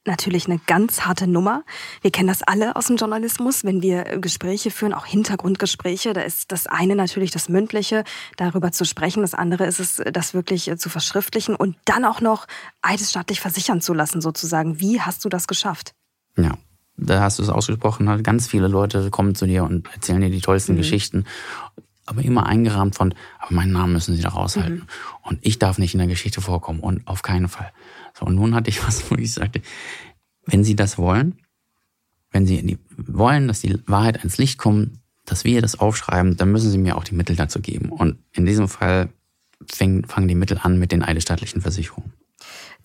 [0.06, 1.64] natürlich eine ganz harte Nummer.
[2.02, 6.12] Wir kennen das alle aus dem Journalismus, wenn wir Gespräche führen, auch Hintergrundgespräche.
[6.12, 8.04] Da ist das eine natürlich das Mündliche,
[8.36, 9.22] darüber zu sprechen.
[9.22, 12.46] Das andere ist es, das wirklich äh, zu verschriftlichen und dann auch noch
[12.82, 14.80] eidesstattlich versichern zu lassen, sozusagen.
[14.80, 15.94] Wie hast du das geschafft?
[16.36, 16.52] Ja,
[16.96, 20.40] da hast du es ausgesprochen, ganz viele Leute kommen zu dir und erzählen dir die
[20.40, 20.78] tollsten mhm.
[20.78, 21.24] Geschichten.
[22.08, 24.76] Aber immer eingerahmt von, aber meinen Namen müssen sie da raushalten.
[24.76, 24.86] Mhm.
[25.22, 27.72] Und ich darf nicht in der Geschichte vorkommen und auf keinen Fall.
[28.18, 29.62] So, und nun hatte ich was, wo ich sagte,
[30.46, 31.38] wenn sie das wollen,
[32.30, 34.92] wenn sie wollen, dass die Wahrheit ans Licht kommt,
[35.24, 37.90] dass wir das aufschreiben, dann müssen sie mir auch die Mittel dazu geben.
[37.90, 39.10] Und in diesem Fall
[39.68, 42.12] fangen die Mittel an mit den eidesstattlichen Versicherungen.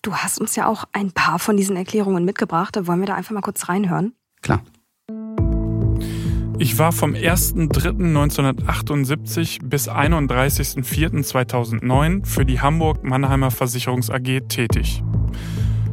[0.00, 2.76] Du hast uns ja auch ein paar von diesen Erklärungen mitgebracht.
[2.86, 4.14] Wollen wir da einfach mal kurz reinhören?
[4.40, 4.64] Klar.
[6.58, 15.02] Ich war vom 1.3.1978 bis 31.04.2009 für die Hamburg-Mannheimer Versicherungs AG tätig.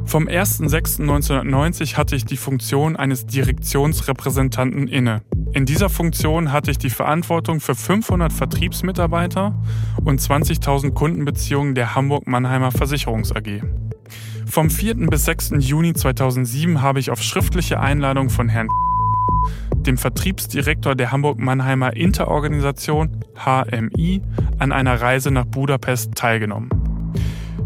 [0.10, 5.22] Vom 1.06.1990 hatte ich die Funktion eines Direktionsrepräsentanten inne.
[5.54, 9.54] In dieser Funktion hatte ich die Verantwortung für 500 Vertriebsmitarbeiter
[10.04, 13.62] und 20.000 Kundenbeziehungen der Hamburg-Mannheimer Versicherungs AG.
[14.48, 14.96] Vom 4.
[14.96, 15.52] bis 6.
[15.60, 18.70] Juni 2007 habe ich auf schriftliche Einladung von Herrn
[19.76, 24.24] dem Vertriebsdirektor der Hamburg-Mannheimer Interorganisation HMI,
[24.58, 26.89] an einer Reise nach Budapest teilgenommen.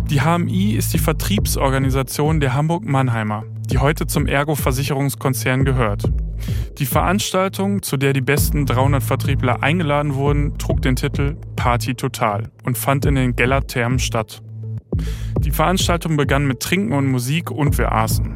[0.10, 6.12] Die HMI ist die Vertriebsorganisation der Hamburg-Mannheimer, die heute zum Ergo-Versicherungskonzern gehört.
[6.78, 12.52] Die Veranstaltung, zu der die besten 300 Vertriebler eingeladen wurden, trug den Titel Party Total
[12.64, 14.44] und fand in den Geller-Thermen statt.
[15.40, 18.36] Die Veranstaltung begann mit Trinken und Musik und wir aßen.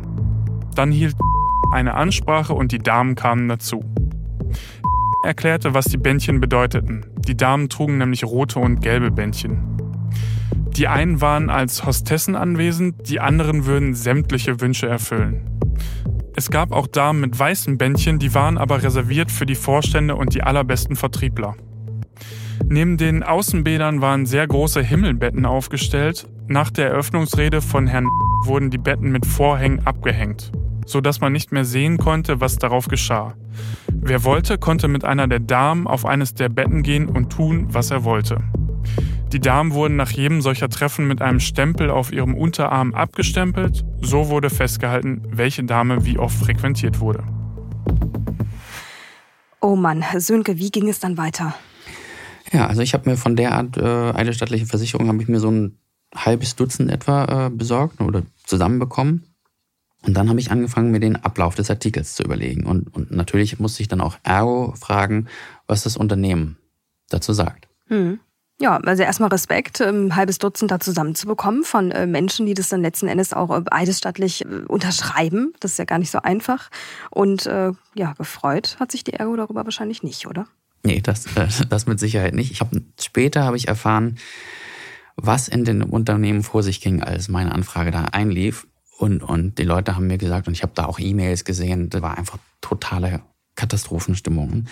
[0.76, 1.16] Dann hielt
[1.72, 3.84] eine Ansprache und die Damen kamen dazu.
[5.24, 7.06] Er erklärte, was die Bändchen bedeuteten.
[7.28, 9.87] Die Damen trugen nämlich rote und gelbe Bändchen.
[10.78, 15.60] Die einen waren als Hostessen anwesend, die anderen würden sämtliche Wünsche erfüllen.
[16.36, 20.36] Es gab auch Damen mit weißen Bändchen, die waren aber reserviert für die Vorstände und
[20.36, 21.56] die allerbesten Vertriebler.
[22.70, 26.28] Neben den Außenbädern waren sehr große Himmelbetten aufgestellt.
[26.48, 28.08] Nach der Eröffnungsrede von Herrn
[28.44, 30.52] wurden die Betten mit Vorhängen abgehängt
[30.88, 33.36] so dass man nicht mehr sehen konnte, was darauf geschah.
[33.92, 37.92] Wer wollte, konnte mit einer der Damen auf eines der Betten gehen und tun, was
[37.92, 38.38] er wollte.
[39.34, 43.84] Die Damen wurden nach jedem solcher Treffen mit einem Stempel auf ihrem Unterarm abgestempelt.
[44.02, 47.24] So wurde festgehalten, welche Dame wie oft frequentiert wurde.
[49.60, 51.54] Oh Mann, Sönke, wie ging es dann weiter?
[52.54, 55.52] Ja, also ich habe mir von der Art äh, eidesstattliche Versicherung habe ich mir so
[55.52, 55.78] ein
[56.16, 59.26] halbes Dutzend etwa äh, besorgt oder zusammenbekommen.
[60.06, 62.66] Und dann habe ich angefangen, mir den Ablauf des Artikels zu überlegen.
[62.66, 65.28] Und, und natürlich musste ich dann auch Ergo fragen,
[65.66, 66.58] was das Unternehmen
[67.10, 67.68] dazu sagt.
[67.88, 68.20] Hm.
[68.60, 72.82] Ja, also erstmal Respekt, ein halbes Dutzend da zusammenzubekommen von äh, Menschen, die das dann
[72.82, 75.54] letzten Endes auch äh, eidesstattlich äh, unterschreiben.
[75.60, 76.70] Das ist ja gar nicht so einfach.
[77.12, 77.46] Und
[77.96, 80.48] ja, gefreut hat sich die Ergo darüber wahrscheinlich nicht, oder?
[80.84, 81.26] Nee, das,
[81.70, 82.52] das mit Sicherheit nicht.
[82.52, 84.18] Ich hab, später habe ich erfahren,
[85.16, 88.68] was in den Unternehmen vor sich ging, als meine Anfrage da einlief.
[88.98, 92.02] Und, und die Leute haben mir gesagt, und ich habe da auch E-Mails gesehen, das
[92.02, 93.22] war einfach totale
[93.56, 94.66] Katastrophenstimmung.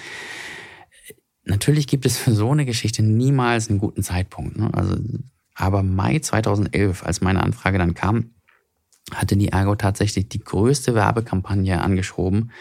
[1.45, 4.57] Natürlich gibt es für so eine Geschichte niemals einen guten Zeitpunkt.
[4.57, 4.69] Ne?
[4.73, 4.97] Also,
[5.53, 8.31] aber Mai 2011, als meine Anfrage dann kam,
[9.13, 12.51] hatte die Ergo tatsächlich die größte Werbekampagne angeschoben,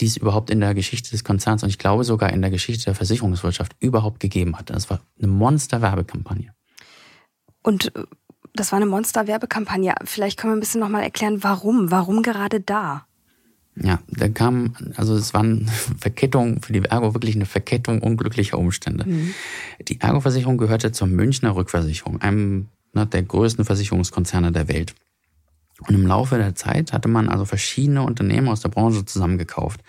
[0.00, 2.86] die es überhaupt in der Geschichte des Konzerns und ich glaube sogar in der Geschichte
[2.86, 4.70] der Versicherungswirtschaft überhaupt gegeben hat.
[4.70, 6.54] Das war eine Monster-Werbekampagne.
[7.62, 8.04] Und äh,
[8.54, 9.94] das war eine Monster-Werbekampagne.
[10.04, 11.90] Vielleicht können wir ein bisschen nochmal erklären, warum?
[11.90, 13.06] Warum gerade da?
[13.82, 15.66] Ja, da kam, also es war eine
[15.98, 19.06] Verkettung, für die Ergo wirklich eine Verkettung unglücklicher Umstände.
[19.06, 19.34] Mhm.
[19.86, 24.94] Die Ergo-Versicherung gehörte zur Münchner Rückversicherung, einem ne, der größten Versicherungskonzerne der Welt.
[25.86, 29.80] Und im Laufe der Zeit hatte man also verschiedene Unternehmen aus der Branche zusammengekauft.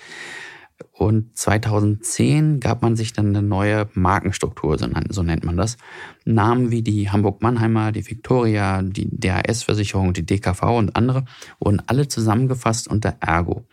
[0.92, 5.78] Und 2010 gab man sich dann eine neue Markenstruktur, so nennt man das.
[6.26, 11.26] Namen wie die Hamburg-Mannheimer, die Victoria, die DHS-Versicherung, die DKV und andere
[11.60, 13.66] wurden alle zusammengefasst unter Ergo.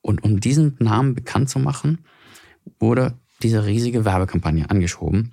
[0.00, 2.04] Und um diesen Namen bekannt zu machen,
[2.78, 5.32] wurde diese riesige Werbekampagne angeschoben.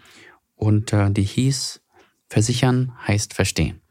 [0.55, 1.81] Und äh, die hieß
[2.27, 3.81] Versichern heißt verstehen.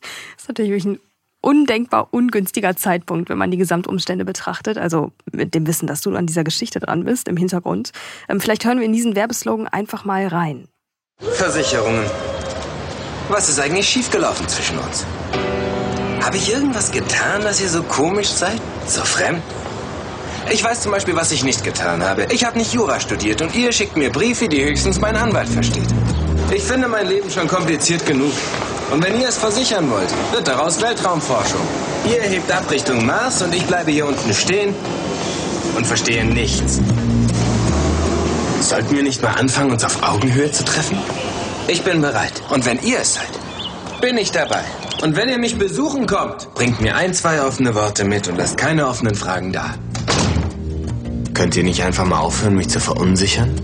[0.00, 0.98] Das ist natürlich ein
[1.40, 4.78] undenkbar ungünstiger Zeitpunkt, wenn man die Gesamtumstände betrachtet.
[4.78, 7.92] Also mit dem Wissen, dass du an dieser Geschichte dran bist im Hintergrund.
[8.28, 10.68] Ähm, vielleicht hören wir in diesen Werbeslogan einfach mal rein.
[11.18, 12.04] Versicherungen.
[13.28, 15.06] Was ist eigentlich schiefgelaufen zwischen uns?
[16.22, 18.60] Habe ich irgendwas getan, dass ihr so komisch seid?
[18.86, 19.42] So fremd?
[20.52, 22.26] Ich weiß zum Beispiel, was ich nicht getan habe.
[22.30, 25.92] Ich habe nicht Jura studiert und ihr schickt mir Briefe, die höchstens mein Anwalt versteht.
[26.50, 28.32] Ich finde mein Leben schon kompliziert genug.
[28.92, 31.60] Und wenn ihr es versichern wollt, wird daraus Weltraumforschung.
[32.04, 34.74] Ihr hebt ab Richtung Mars und ich bleibe hier unten stehen
[35.76, 36.80] und verstehe nichts.
[38.60, 40.98] Sollten wir nicht mal anfangen, uns auf Augenhöhe zu treffen?
[41.66, 42.42] Ich bin bereit.
[42.48, 44.62] Und wenn ihr es seid, bin ich dabei.
[45.02, 48.56] Und wenn ihr mich besuchen kommt, bringt mir ein, zwei offene Worte mit und lasst
[48.56, 49.74] keine offenen Fragen da.
[51.34, 53.54] Könnt ihr nicht einfach mal aufhören, mich zu verunsichern?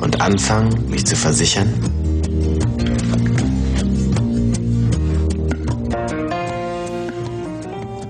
[0.00, 1.93] Und anfangen, mich zu versichern?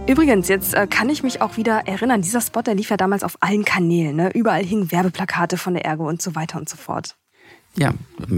[0.07, 3.25] Übrigens, jetzt äh, kann ich mich auch wieder erinnern, dieser Spot, der lief ja damals
[3.25, 4.17] auf allen Kanälen.
[4.17, 4.31] Ne?
[4.35, 7.17] Überall hingen Werbeplakate von der Ergo und so weiter und so fort.
[7.77, 7.95] Ja,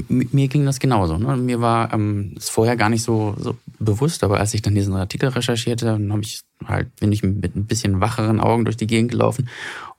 [0.09, 1.19] mir ging das genauso.
[1.19, 1.37] Ne?
[1.37, 4.95] Mir war ähm, es vorher gar nicht so, so bewusst, aber als ich dann diesen
[4.95, 8.87] Artikel recherchierte, dann habe ich halt, bin ich mit ein bisschen wacheren Augen durch die
[8.87, 9.49] Gegend gelaufen.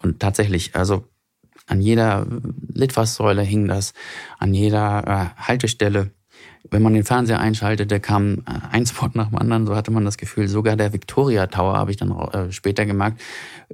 [0.01, 1.03] Und tatsächlich, also
[1.67, 2.25] an jeder
[2.73, 3.93] Litfaßsäule hing das,
[4.39, 5.03] an jeder
[5.37, 6.11] äh, Haltestelle
[6.71, 10.05] wenn man den Fernseher einschaltete, kam äh, ein Spot nach dem anderen, so hatte man
[10.05, 10.47] das Gefühl.
[10.47, 13.21] Sogar der Victoria Tower, habe ich dann äh, später gemerkt,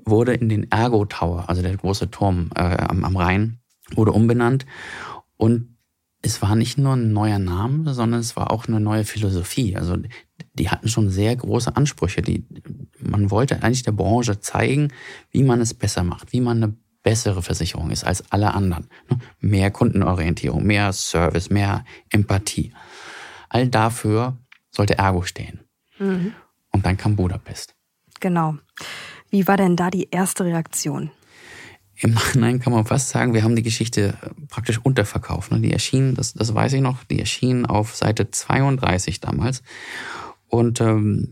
[0.06, 3.60] wurde in den Ergo Tower, also der große Turm äh, am, am Rhein,
[3.96, 4.66] wurde umbenannt.
[5.38, 5.74] Und
[6.22, 9.76] es war nicht nur ein neuer Name, sondern es war auch eine neue Philosophie.
[9.76, 9.98] Also
[10.54, 12.22] die hatten schon sehr große Ansprüche.
[12.22, 12.46] Die,
[13.00, 14.94] man wollte eigentlich der Branche zeigen,
[15.32, 18.88] wie man es besser macht, wie man eine bessere Versicherung ist als alle anderen.
[19.10, 19.20] Ne?
[19.40, 22.74] Mehr Kundenorientierung, mehr Service, mehr Empathie.
[23.50, 24.38] All dafür
[24.72, 25.60] sollte Ergo stehen.
[26.00, 26.34] Mhm.
[26.72, 27.76] Und dann kam Budapest.
[28.20, 28.56] Genau.
[29.30, 31.12] Wie war denn da die erste Reaktion?
[31.96, 34.16] Im Nachhinein kann man fast sagen, wir haben die Geschichte
[34.50, 35.52] praktisch unterverkauft.
[35.52, 35.60] Ne?
[35.60, 39.62] Die erschien, das, das weiß ich noch, die erschien auf Seite 32 damals.
[40.54, 41.30] Und ähm,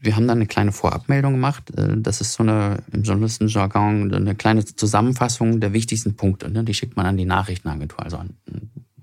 [0.00, 1.70] wir haben dann eine kleine Vorabmeldung gemacht.
[1.76, 6.48] Äh, das ist so eine, im Journalistenjargon, eine kleine Zusammenfassung der wichtigsten Punkte.
[6.48, 6.64] Ne?
[6.64, 8.38] Die schickt man an die Nachrichtenagentur, also an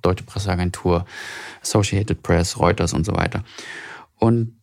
[0.02, 1.06] Deutsche Presseagentur,
[1.62, 3.44] Associated Press, Reuters und so weiter.
[4.16, 4.56] Und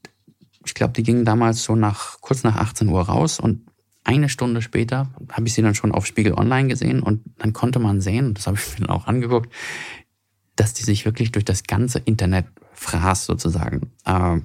[0.66, 3.60] ich glaube, die gingen damals so nach, kurz nach 18 Uhr raus und
[4.02, 7.78] eine Stunde später habe ich sie dann schon auf Spiegel Online gesehen und dann konnte
[7.78, 9.52] man sehen, das habe ich mir dann auch angeguckt,
[10.56, 13.92] dass die sich wirklich durch das ganze Internet fraß sozusagen.
[14.04, 14.40] Äh,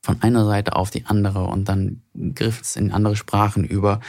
[0.00, 2.02] von einer Seite auf die andere und dann
[2.34, 4.00] griff es in andere Sprachen über.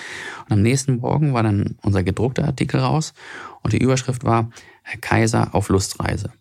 [0.45, 3.13] Und am nächsten Morgen war dann unser gedruckter Artikel raus
[3.63, 4.49] und die Überschrift war
[4.83, 6.31] Herr Kaiser auf Lustreise.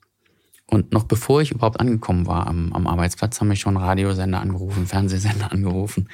[0.71, 4.87] Und noch bevor ich überhaupt angekommen war am, am Arbeitsplatz, haben mich schon Radiosender angerufen,
[4.87, 6.09] Fernsehsender angerufen.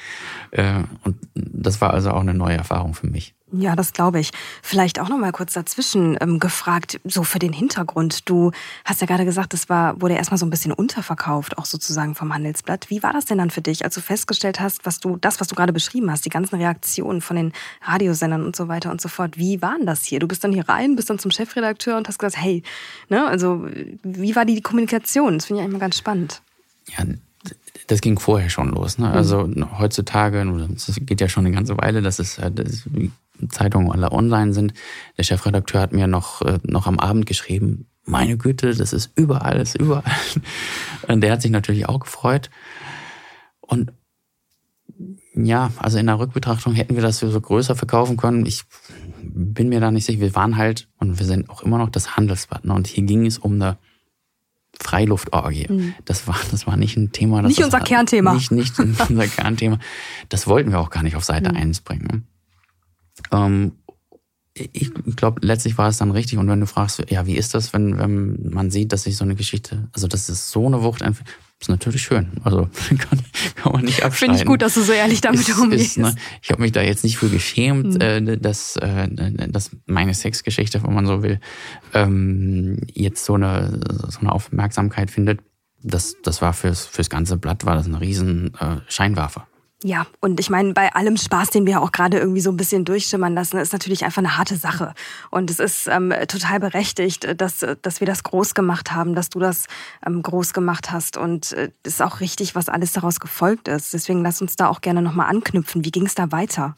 [0.53, 3.35] Äh, und das war also auch eine neue Erfahrung für mich.
[3.57, 4.31] Ja, das glaube ich.
[4.63, 8.29] Vielleicht auch noch mal kurz dazwischen ähm, gefragt, so für den Hintergrund.
[8.29, 8.51] Du
[8.85, 12.35] hast ja gerade gesagt, das war, wurde erstmal so ein bisschen unterverkauft, auch sozusagen vom
[12.35, 12.91] Handelsblatt.
[12.91, 15.49] Wie war das denn dann für dich, als du festgestellt hast, was du, das, was
[15.49, 19.09] du gerade beschrieben hast, die ganzen Reaktionen von den Radiosendern und so weiter und so
[19.09, 19.39] fort?
[19.39, 20.19] Wie waren das hier?
[20.19, 22.63] Du bist dann hier rein, bist dann zum Chefredakteur und hast gesagt, hey,
[23.09, 23.67] ne, also
[24.03, 25.39] wie war die Kommunikation?
[25.39, 26.43] Das finde ich eigentlich mal ganz spannend.
[26.97, 27.05] Ja,
[27.87, 28.99] das ging vorher schon los.
[28.99, 29.11] Ne?
[29.11, 29.79] Also mhm.
[29.79, 32.89] heutzutage, das geht ja schon eine ganze Weile, dass es das
[33.51, 34.75] Zeitungen alle online sind.
[35.19, 39.59] Der Chefredakteur hat mir noch, äh, noch am Abend geschrieben, meine Güte, das ist überall,
[39.59, 40.05] das ist überall.
[41.09, 42.51] Und der hat sich natürlich auch gefreut.
[43.61, 43.93] Und
[45.35, 48.47] ja, also in der Rückbetrachtung hätten wir das so größer verkaufen können.
[48.47, 48.65] Ich
[49.23, 50.21] bin mir da nicht sicher.
[50.21, 52.65] Wir waren halt und wir sind auch immer noch das Handelsblatt.
[52.65, 52.75] Ne?
[52.75, 53.79] Und hier ging es um eine
[54.81, 55.67] Freiluftorgie.
[55.69, 55.95] Mhm.
[56.05, 57.43] Das war, das war nicht ein Thema.
[57.43, 58.35] Das nicht unser war, Kernthema.
[58.35, 59.79] Nicht, nicht unser Kernthema.
[60.29, 61.57] Das wollten wir auch gar nicht auf Seite mhm.
[61.57, 62.29] 1 bringen.
[63.33, 63.73] Ähm,
[64.55, 66.39] ich glaube, letztlich war es dann richtig.
[66.39, 69.25] Und wenn du fragst, ja, wie ist das, wenn, wenn man sieht, dass sich so
[69.25, 71.25] eine Geschichte, also dass es so eine Wucht einfach,
[71.61, 72.29] ist natürlich schön.
[72.45, 73.21] Also kann,
[73.57, 74.37] kann man nicht abschneiden.
[74.37, 75.97] Finde ich gut, dass du so ehrlich damit ist, umgehst.
[75.97, 78.01] Ist, ne, ich habe mich da jetzt nicht für geschämt, mhm.
[78.01, 79.09] äh, dass, äh,
[79.49, 81.41] dass meine Sexgeschichte, wenn man so will,
[81.93, 85.41] ähm, jetzt so eine, so eine Aufmerksamkeit findet.
[85.83, 89.49] Das, das war fürs, fürs ganze Blatt war das ein riesen äh, Scheinwerfer.
[89.87, 92.87] Ja, und ich meine, bei allem Spaß, den wir auch gerade irgendwie so ein bisschen
[92.87, 94.95] durchschimmern lassen, ist natürlich einfach eine harte Sache.
[95.31, 99.41] Und es ist ähm, total berechtigt, dass, dass wir das groß gemacht haben, dass du
[99.41, 99.67] das
[100.07, 101.19] ähm, groß gemacht hast.
[101.19, 103.93] Und es äh, ist auch richtig, was alles daraus gefolgt ist.
[103.93, 105.85] Deswegen lass uns da auch gerne nochmal anknüpfen.
[105.85, 106.77] Wie ging es da weiter?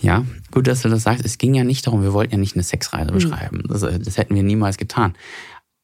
[0.00, 1.24] Ja, gut, dass du das sagst.
[1.24, 3.14] Es ging ja nicht darum, wir wollten ja nicht eine Sexreise mhm.
[3.14, 3.64] beschreiben.
[3.66, 5.16] Das, äh, das hätten wir niemals getan.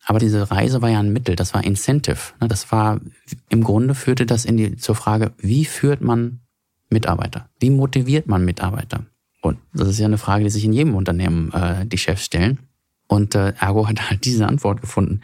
[0.05, 2.35] Aber diese Reise war ja ein Mittel, das war Incentive.
[2.41, 2.49] Ne?
[2.49, 3.01] Das war,
[3.49, 6.41] im Grunde führte das in die, zur Frage, wie führt man
[6.91, 7.49] Mitarbeiter?
[7.61, 9.07] Wie motiviert man Mitarbeiter?
[9.43, 12.59] Und das ist ja eine Frage, die sich in jedem Unternehmen äh, die Chefs stellen.
[13.07, 15.21] Und äh, Ergo hat halt diese Antwort gefunden.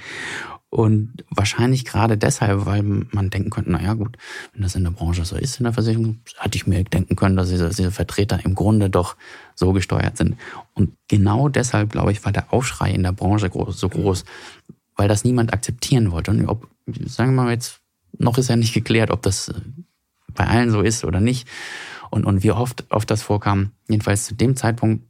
[0.70, 4.18] Und wahrscheinlich gerade deshalb, weil man denken könnte, naja gut,
[4.52, 7.36] wenn das in der Branche so ist, in der Versicherung, hatte ich mir denken können,
[7.36, 9.16] dass diese, diese Vertreter im Grunde doch
[9.54, 10.36] so gesteuert sind.
[10.74, 14.24] Und genau deshalb, glaube ich, war der Aufschrei in der Branche groß, so groß,
[14.94, 16.32] weil das niemand akzeptieren wollte.
[16.32, 16.68] Und ob,
[17.06, 17.80] sagen wir mal jetzt,
[18.18, 19.50] noch ist ja nicht geklärt, ob das
[20.34, 21.48] bei allen so ist oder nicht.
[22.10, 25.04] Und, und wie oft, oft das vorkam, jedenfalls zu dem Zeitpunkt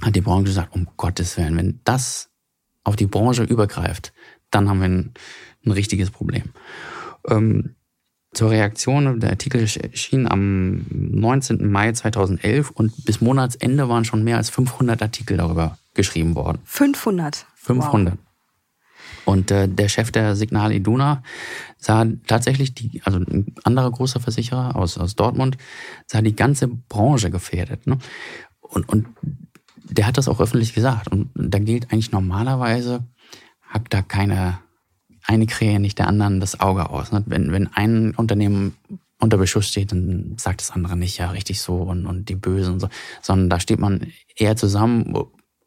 [0.00, 2.30] hat die Branche gesagt, um Gottes Willen, wenn das
[2.84, 4.12] auf die Branche übergreift,
[4.50, 5.14] dann haben wir ein,
[5.64, 6.44] ein richtiges Problem.
[7.28, 7.74] Ähm,
[8.32, 11.70] zur Reaktion, der Artikel erschien am 19.
[11.70, 16.60] Mai 2011 und bis Monatsende waren schon mehr als 500 Artikel darüber geschrieben worden.
[16.64, 17.46] 500?
[17.56, 18.14] 500.
[18.14, 18.20] Wow.
[19.24, 21.22] Und äh, der Chef der Signal Iduna
[21.76, 25.56] sah tatsächlich die, also ein anderer großer Versicherer aus, aus Dortmund,
[26.06, 27.86] sah die ganze Branche gefährdet.
[27.86, 27.98] Ne?
[28.60, 29.08] Und, und
[29.82, 31.08] der hat das auch öffentlich gesagt.
[31.08, 33.04] Und da gilt eigentlich normalerweise,
[33.70, 34.58] hackt da keine
[35.26, 37.12] eine Krähe nicht der anderen das Auge aus.
[37.12, 37.22] Ne?
[37.26, 38.74] Wenn, wenn ein Unternehmen
[39.18, 42.74] unter Beschuss steht, dann sagt das andere nicht, ja, richtig so und, und die Bösen
[42.74, 42.88] und so,
[43.20, 45.14] sondern da steht man eher zusammen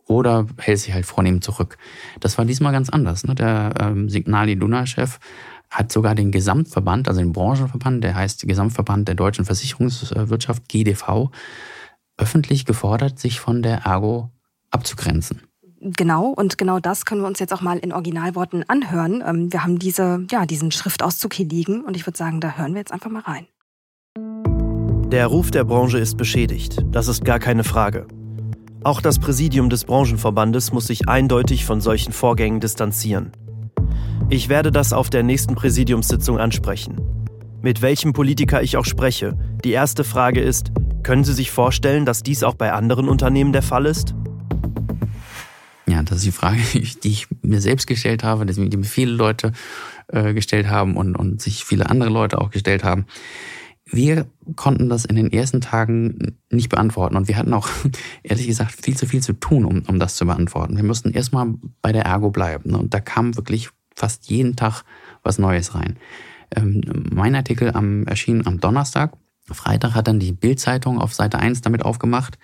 [0.05, 1.77] oder hält sich halt vornehm zurück.
[2.19, 3.23] Das war diesmal ganz anders.
[3.23, 3.35] Ne?
[3.35, 5.19] Der ähm, Signal Iduna-Chef
[5.69, 11.31] hat sogar den Gesamtverband, also den Branchenverband, der heißt Gesamtverband der deutschen Versicherungswirtschaft, GDV,
[12.17, 14.29] öffentlich gefordert, sich von der Ergo
[14.71, 15.41] abzugrenzen.
[15.85, 19.21] Genau, und genau das können wir uns jetzt auch mal in Originalworten anhören.
[19.25, 22.73] Ähm, wir haben diese, ja, diesen Schriftauszug hier liegen und ich würde sagen, da hören
[22.73, 23.47] wir jetzt einfach mal rein.
[25.11, 28.07] Der Ruf der Branche ist beschädigt, das ist gar keine Frage.
[28.85, 33.33] Auch das Präsidium des Branchenverbandes muss sich eindeutig von solchen Vorgängen distanzieren.
[34.29, 36.95] Ich werde das auf der nächsten Präsidiumssitzung ansprechen.
[37.61, 40.71] Mit welchem Politiker ich auch spreche, die erste Frage ist,
[41.03, 44.15] können Sie sich vorstellen, dass dies auch bei anderen Unternehmen der Fall ist?
[45.85, 46.59] Ja, das ist die Frage,
[47.03, 49.51] die ich mir selbst gestellt habe, die mir viele Leute
[50.07, 53.05] äh, gestellt haben und, und sich viele andere Leute auch gestellt haben.
[53.85, 54.25] Wir
[54.55, 57.69] konnten das in den ersten Tagen nicht beantworten und wir hatten auch,
[58.23, 60.77] ehrlich gesagt, viel zu viel zu tun, um, um das zu beantworten.
[60.77, 62.77] Wir mussten erstmal bei der Ergo bleiben ne?
[62.77, 64.83] und da kam wirklich fast jeden Tag
[65.21, 65.97] was Neues rein.
[66.55, 66.81] Ähm,
[67.13, 69.13] mein Artikel am, erschien am Donnerstag.
[69.51, 72.37] Freitag hat dann die Bild-Zeitung auf Seite 1 damit aufgemacht.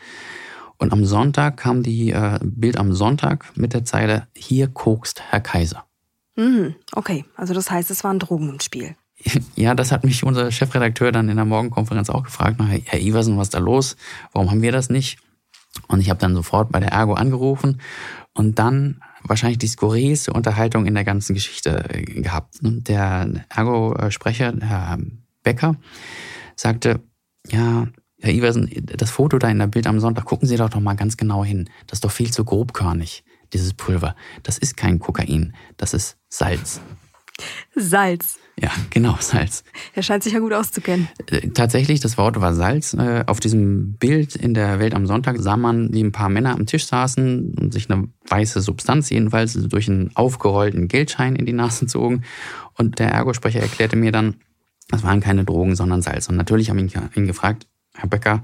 [0.79, 5.41] Und am Sonntag kam die äh, Bild am Sonntag mit der Zeile, hier kokst Herr
[5.41, 5.85] Kaiser.
[6.35, 8.95] Mhm, okay, also das heißt, es war ein Drogen im Spiel.
[9.55, 12.61] Ja, das hat mich unser Chefredakteur dann in der Morgenkonferenz auch gefragt.
[12.85, 13.97] Herr Iversen, was ist da los?
[14.31, 15.19] Warum haben wir das nicht?
[15.89, 17.81] Und ich habe dann sofort bei der Ergo angerufen
[18.33, 22.55] und dann wahrscheinlich die skurrilste Unterhaltung in der ganzen Geschichte äh, gehabt.
[22.61, 24.97] Der Ergo-Sprecher, Herr
[25.43, 25.75] Becker,
[26.55, 27.01] sagte,
[27.49, 27.87] ja,
[28.21, 30.95] Herr Iversen, das Foto da in der Bild am Sonntag, gucken Sie doch doch mal
[30.95, 31.69] ganz genau hin.
[31.87, 34.15] Das ist doch viel zu grobkörnig, dieses Pulver.
[34.43, 36.81] Das ist kein Kokain, das ist Salz.
[37.75, 38.39] Salz.
[38.61, 39.63] Ja, genau, Salz.
[39.95, 41.07] Er scheint sich ja gut auszukennen.
[41.27, 42.93] Äh, tatsächlich, das Wort war Salz.
[42.93, 46.53] Äh, auf diesem Bild in der Welt am Sonntag sah man, wie ein paar Männer
[46.55, 51.53] am Tisch saßen und sich eine weiße Substanz jedenfalls durch einen aufgerollten Geldschein in die
[51.53, 52.23] Nase zogen.
[52.73, 54.35] Und der Ergosprecher erklärte mir dann,
[54.89, 56.27] das waren keine Drogen, sondern Salz.
[56.27, 57.67] Und natürlich habe ich ihn gefragt,
[57.99, 58.43] Herr Becker,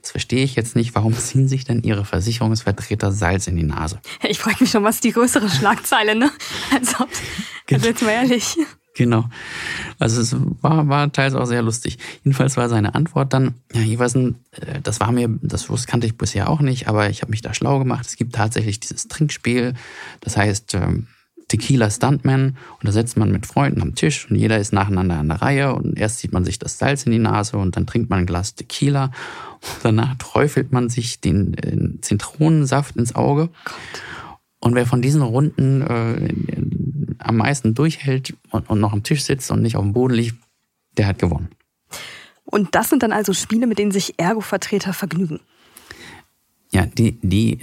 [0.00, 0.94] das verstehe ich jetzt nicht.
[0.94, 4.00] Warum ziehen sich denn Ihre Versicherungsvertreter Salz in die Nase?
[4.28, 6.30] Ich frage mich schon, was die größere Schlagzeile, ne?
[6.72, 7.06] Also,
[7.70, 8.56] also jetzt mal ehrlich.
[8.94, 9.28] Genau.
[9.98, 11.98] Also es war, war teils auch sehr lustig.
[12.24, 16.48] Jedenfalls war seine Antwort dann, ja, Iversen, äh, das war mir, das kannte ich bisher
[16.48, 18.06] auch nicht, aber ich habe mich da schlau gemacht.
[18.06, 19.74] Es gibt tatsächlich dieses Trinkspiel,
[20.20, 21.08] das heißt ähm,
[21.48, 25.28] Tequila Stuntman und da setzt man mit Freunden am Tisch und jeder ist nacheinander an
[25.28, 28.10] der Reihe und erst zieht man sich das Salz in die Nase und dann trinkt
[28.10, 33.48] man ein Glas Tequila und danach träufelt man sich den, den Zitronensaft ins Auge.
[34.58, 36.34] Und wer von diesen Runden äh,
[37.18, 40.36] am meisten durchhält und, und noch am Tisch sitzt und nicht auf dem Boden liegt,
[40.96, 41.50] der hat gewonnen.
[42.44, 45.40] Und das sind dann also Spiele, mit denen sich Ergo-Vertreter vergnügen.
[46.72, 47.58] Ja, die, die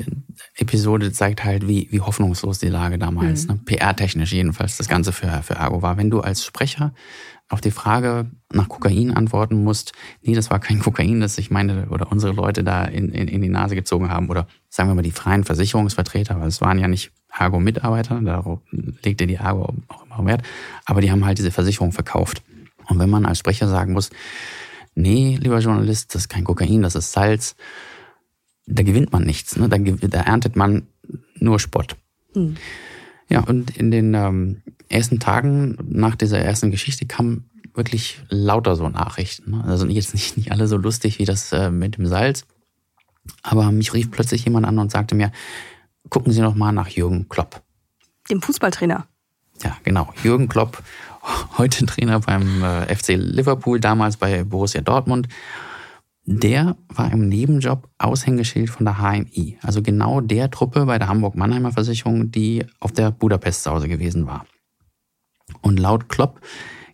[0.73, 3.53] Episode zeigt halt, wie, wie hoffnungslos die Lage damals, mhm.
[3.53, 3.59] ne?
[3.63, 5.97] PR-technisch jedenfalls, das Ganze für, für Ergo war.
[5.97, 6.95] Wenn du als Sprecher
[7.47, 9.91] auf die Frage nach Kokain antworten musst,
[10.23, 13.43] nee, das war kein Kokain, das ich meine oder unsere Leute da in, in, in
[13.43, 16.87] die Nase gezogen haben oder sagen wir mal die freien Versicherungsvertreter, weil es waren ja
[16.87, 18.59] nicht Ergo-Mitarbeiter, darauf
[19.03, 20.41] legte die Ergo auch immer Wert,
[20.85, 22.41] aber die haben halt diese Versicherung verkauft.
[22.87, 24.09] Und wenn man als Sprecher sagen muss,
[24.95, 27.55] nee, lieber Journalist, das ist kein Kokain, das ist Salz,
[28.65, 29.55] da gewinnt man nichts.
[29.57, 29.69] Ne?
[29.69, 30.87] Da, da erntet man
[31.39, 31.95] nur Spott.
[32.33, 32.55] Hm.
[33.29, 38.87] Ja, und in den ähm, ersten Tagen nach dieser ersten Geschichte kamen wirklich lauter so
[38.89, 39.51] Nachrichten.
[39.51, 39.63] Ne?
[39.65, 42.45] Also jetzt nicht, nicht alle so lustig wie das äh, mit dem Salz.
[43.41, 45.31] Aber mich rief plötzlich jemand an und sagte mir,
[46.09, 47.61] gucken Sie noch mal nach Jürgen Klopp.
[48.29, 49.07] Dem Fußballtrainer.
[49.63, 50.11] Ja, genau.
[50.23, 50.83] Jürgen Klopp,
[51.57, 55.27] heute Trainer beim äh, FC Liverpool, damals bei Borussia Dortmund
[56.25, 61.71] der war im Nebenjob Aushängeschild von der HMI, also genau der Truppe bei der Hamburg-Mannheimer
[61.71, 64.45] Versicherung, die auf der Budapest-Sause gewesen war.
[65.61, 66.39] Und laut Klopp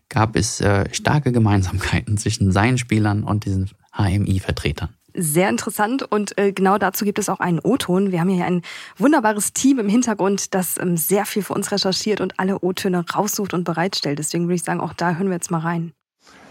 [0.09, 4.89] gab es äh, starke Gemeinsamkeiten zwischen seinen Spielern und diesen HMI-Vertretern.
[5.13, 8.11] Sehr interessant und äh, genau dazu gibt es auch einen O-Ton.
[8.11, 8.61] Wir haben hier ein
[8.97, 13.53] wunderbares Team im Hintergrund, das ähm, sehr viel für uns recherchiert und alle O-Töne raussucht
[13.53, 14.19] und bereitstellt.
[14.19, 15.93] Deswegen würde ich sagen, auch da hören wir jetzt mal rein.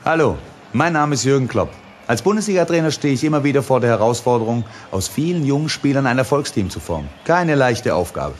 [0.04, 0.38] Hallo,
[0.72, 1.70] mein Name ist Jürgen Klopp.
[2.08, 6.70] Als Bundesliga-Trainer stehe ich immer wieder vor der Herausforderung, aus vielen jungen Spielern ein Erfolgsteam
[6.70, 7.10] zu formen.
[7.26, 8.32] Keine leichte Aufgabe.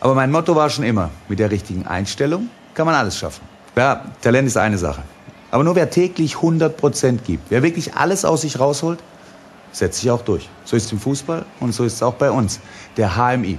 [0.00, 3.42] Aber mein Motto war schon immer, mit der richtigen Einstellung kann man alles schaffen.
[3.76, 5.04] Ja, Talent ist eine Sache.
[5.52, 8.98] Aber nur wer täglich 100 Prozent gibt, wer wirklich alles aus sich rausholt,
[9.70, 10.48] setzt sich auch durch.
[10.64, 12.58] So ist es im Fußball und so ist es auch bei uns.
[12.96, 13.56] Der HMI.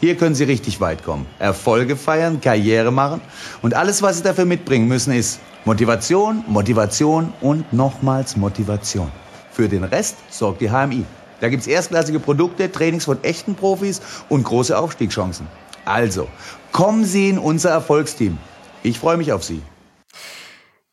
[0.00, 1.26] Hier können Sie richtig weit kommen.
[1.38, 3.20] Erfolge feiern, Karriere machen.
[3.60, 9.12] Und alles, was Sie dafür mitbringen müssen, ist Motivation, Motivation und nochmals Motivation.
[9.52, 11.04] Für den Rest sorgt die HMI.
[11.40, 15.46] Da gibt's erstklassige Produkte, Trainings von echten Profis und große Aufstiegschancen.
[15.84, 16.28] Also,
[16.72, 18.38] kommen Sie in unser Erfolgsteam.
[18.82, 19.60] Ich freue mich auf Sie.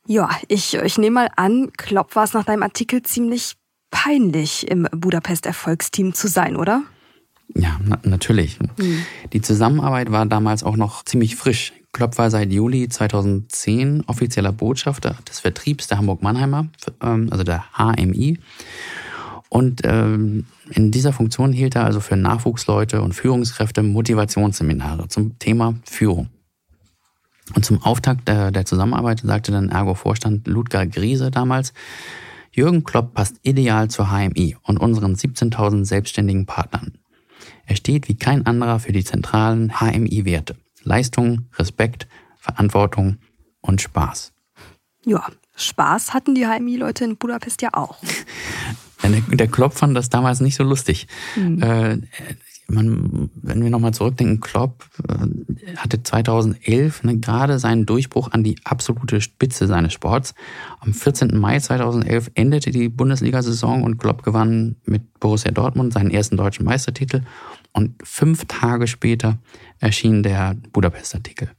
[0.05, 3.55] Ja, ich, ich nehme mal an, Klopp war es nach deinem Artikel ziemlich
[3.89, 6.83] peinlich, im Budapest-Erfolgsteam zu sein, oder?
[7.55, 8.59] Ja, na natürlich.
[8.59, 9.03] Mhm.
[9.33, 11.73] Die Zusammenarbeit war damals auch noch ziemlich frisch.
[11.93, 16.67] Klopp war seit Juli 2010 offizieller Botschafter des Vertriebs der Hamburg-Mannheimer,
[17.01, 18.39] ähm, also der HMI.
[19.49, 25.75] Und ähm, in dieser Funktion hielt er also für Nachwuchsleute und Führungskräfte Motivationsseminare zum Thema
[25.85, 26.29] Führung.
[27.55, 31.73] Und zum Auftakt der, der Zusammenarbeit sagte dann Ergo-Vorstand Ludger Griese damals,
[32.51, 36.93] Jürgen Klopp passt ideal zur HMI und unseren 17.000 selbstständigen Partnern.
[37.67, 40.55] Er steht wie kein anderer für die zentralen HMI-Werte.
[40.83, 42.07] Leistung, Respekt,
[42.39, 43.17] Verantwortung
[43.61, 44.31] und Spaß.
[45.05, 47.97] Ja, Spaß hatten die HMI-Leute in Budapest ja auch.
[49.03, 51.07] Der, der Klopp fand das damals nicht so lustig.
[51.37, 51.61] Mhm.
[51.61, 51.97] Äh,
[52.67, 58.57] man, wenn wir nochmal zurückdenken, Klopp äh, hatte 2011 ne, gerade seinen Durchbruch an die
[58.65, 60.33] absolute Spitze seines Sports.
[60.79, 61.37] Am 14.
[61.39, 67.21] Mai 2011 endete die Bundesliga-Saison und Klopp gewann mit Borussia Dortmund seinen ersten deutschen Meistertitel.
[67.73, 69.37] Und fünf Tage später
[69.79, 71.49] erschien der Budapest-Artikel.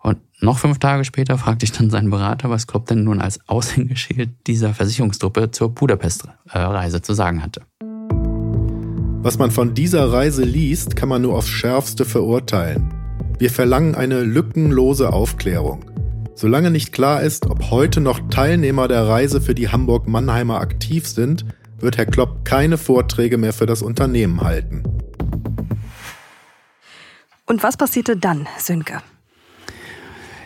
[0.00, 3.38] Und noch fünf Tage später fragte ich dann seinen Berater, was Klopp denn nun als
[3.48, 7.62] Aushängeschild dieser Versicherungstruppe zur Budapest-Reise zu sagen hatte.
[9.24, 12.92] Was man von dieser Reise liest, kann man nur aufs Schärfste verurteilen.
[13.38, 15.84] Wir verlangen eine lückenlose Aufklärung.
[16.34, 21.44] Solange nicht klar ist, ob heute noch Teilnehmer der Reise für die Hamburg-Mannheimer aktiv sind,
[21.78, 24.82] wird Herr Klopp keine Vorträge mehr für das Unternehmen halten.
[27.52, 29.02] Und was passierte dann, Sönke?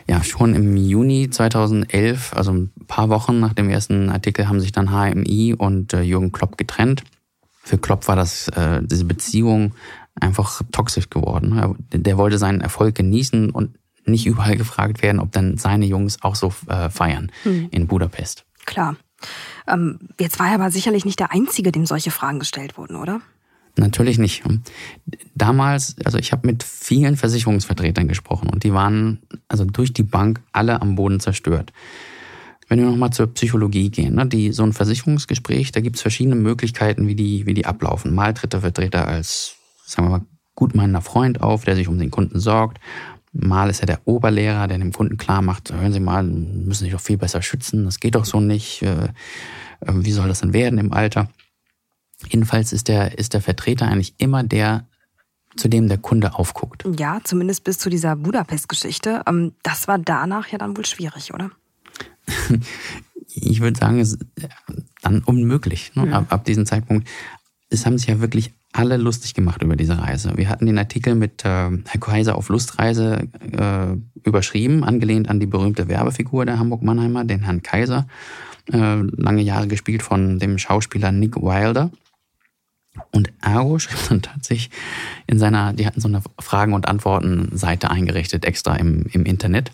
[0.09, 4.72] Ja, schon im Juni 2011, also ein paar Wochen nach dem ersten Artikel, haben sich
[4.72, 7.04] dann HMI und äh, Jürgen Klopp getrennt
[7.66, 9.74] für Klopp war das, äh, diese Beziehung
[10.14, 11.76] einfach toxisch geworden.
[11.90, 16.36] Der wollte seinen Erfolg genießen und nicht überall gefragt werden, ob dann seine Jungs auch
[16.36, 17.68] so äh, feiern hm.
[17.72, 18.44] in Budapest.
[18.66, 18.94] Klar.
[19.66, 23.20] Ähm, jetzt war er aber sicherlich nicht der Einzige, dem solche Fragen gestellt wurden, oder?
[23.79, 24.43] Natürlich nicht.
[25.35, 30.41] Damals, also ich habe mit vielen Versicherungsvertretern gesprochen und die waren also durch die Bank
[30.53, 31.72] alle am Boden zerstört.
[32.68, 36.37] Wenn wir nochmal zur Psychologie gehen, ne, die, so ein Versicherungsgespräch, da gibt es verschiedene
[36.37, 38.14] Möglichkeiten, wie die, wie die ablaufen.
[38.14, 42.11] Mal tritt der Vertreter als, sagen wir mal, gutmeinender Freund auf, der sich um den
[42.11, 42.79] Kunden sorgt.
[43.33, 46.93] Mal ist er der Oberlehrer, der dem Kunden klar macht, hören Sie mal, müssen sich
[46.93, 48.83] doch viel besser schützen, das geht doch so nicht.
[48.83, 49.09] Äh,
[49.81, 51.29] äh, wie soll das denn werden im Alter?
[52.28, 54.86] Jedenfalls ist der, ist der Vertreter eigentlich immer der,
[55.56, 56.84] zu dem der Kunde aufguckt.
[56.98, 59.22] Ja, zumindest bis zu dieser Budapest-Geschichte.
[59.26, 61.50] Ähm, das war danach ja dann wohl schwierig, oder?
[63.28, 64.26] ich würde sagen, es ist
[65.02, 65.92] dann unmöglich.
[65.94, 66.12] Ne?
[66.12, 67.08] Ab, ab diesem Zeitpunkt.
[67.68, 70.36] Es haben sich ja wirklich alle lustig gemacht über diese Reise.
[70.36, 75.46] Wir hatten den Artikel mit äh, Herr Kaiser auf Lustreise äh, überschrieben, angelehnt an die
[75.46, 78.06] berühmte Werbefigur der Hamburg-Mannheimer, den Herrn Kaiser,
[78.72, 81.90] äh, lange Jahre gespielt von dem Schauspieler Nick Wilder.
[83.12, 84.70] Und Ergo schrieb dann tatsächlich
[85.26, 89.70] in seiner, die hatten so eine Fragen- und Antworten-Seite eingerichtet, extra im, im Internet.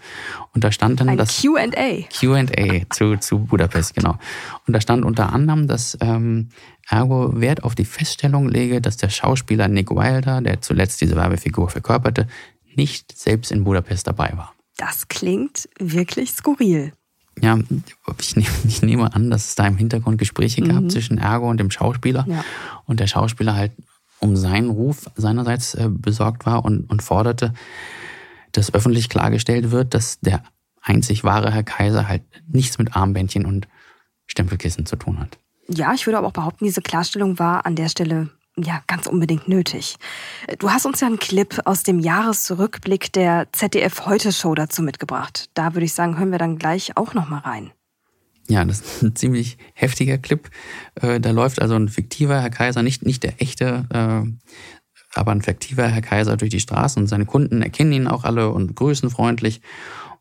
[0.55, 1.41] Und da stand dann Ein das.
[1.41, 2.05] QA.
[2.13, 4.19] QA zu, zu Budapest, genau.
[4.67, 6.49] Und da stand unter anderem, dass ähm,
[6.89, 11.69] Ergo Wert auf die Feststellung lege, dass der Schauspieler Nick Wilder, der zuletzt diese Werbefigur
[11.69, 12.27] verkörperte,
[12.75, 14.55] nicht selbst in Budapest dabei war.
[14.77, 16.93] Das klingt wirklich skurril.
[17.43, 17.59] Ja,
[18.21, 20.91] ich nehme, ich nehme an, dass es da im Hintergrund Gespräche gab mhm.
[20.91, 22.25] zwischen Ergo und dem Schauspieler.
[22.29, 22.45] Ja.
[22.87, 23.73] Und der Schauspieler halt
[24.21, 27.53] um seinen Ruf seinerseits äh, besorgt war und, und forderte,
[28.53, 30.45] dass öffentlich klargestellt wird, dass der
[30.81, 33.67] einzig wahre Herr Kaiser halt nichts mit Armbändchen und
[34.27, 35.39] Stempelkissen zu tun hat.
[35.69, 39.49] Ja, ich würde aber auch behaupten, diese Klarstellung war an der Stelle ja ganz unbedingt
[39.49, 39.97] nötig.
[40.59, 45.49] Du hast uns ja einen Clip aus dem Jahresrückblick der ZDF Heute Show dazu mitgebracht.
[45.55, 47.73] Da würde ich sagen, hören wir dann gleich auch noch mal rein.
[48.49, 50.51] Ja, das ist ein ziemlich heftiger Clip.
[50.97, 54.51] Äh, da läuft also ein fiktiver Herr Kaiser, nicht, nicht der echte, äh,
[55.15, 58.51] aber ein fiktiver Herr Kaiser durch die Straßen und seine Kunden erkennen ihn auch alle
[58.51, 59.61] und grüßen freundlich.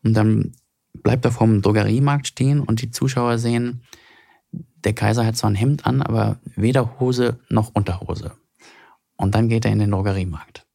[0.04, 0.54] Und dann
[0.94, 3.82] bleibt er vorm Drogeriemarkt stehen und die Zuschauer sehen,
[4.52, 8.32] der Kaiser hat zwar ein Hemd an, aber weder Hose noch Unterhose.
[9.18, 10.66] Und dann geht er in den Drogeriemarkt.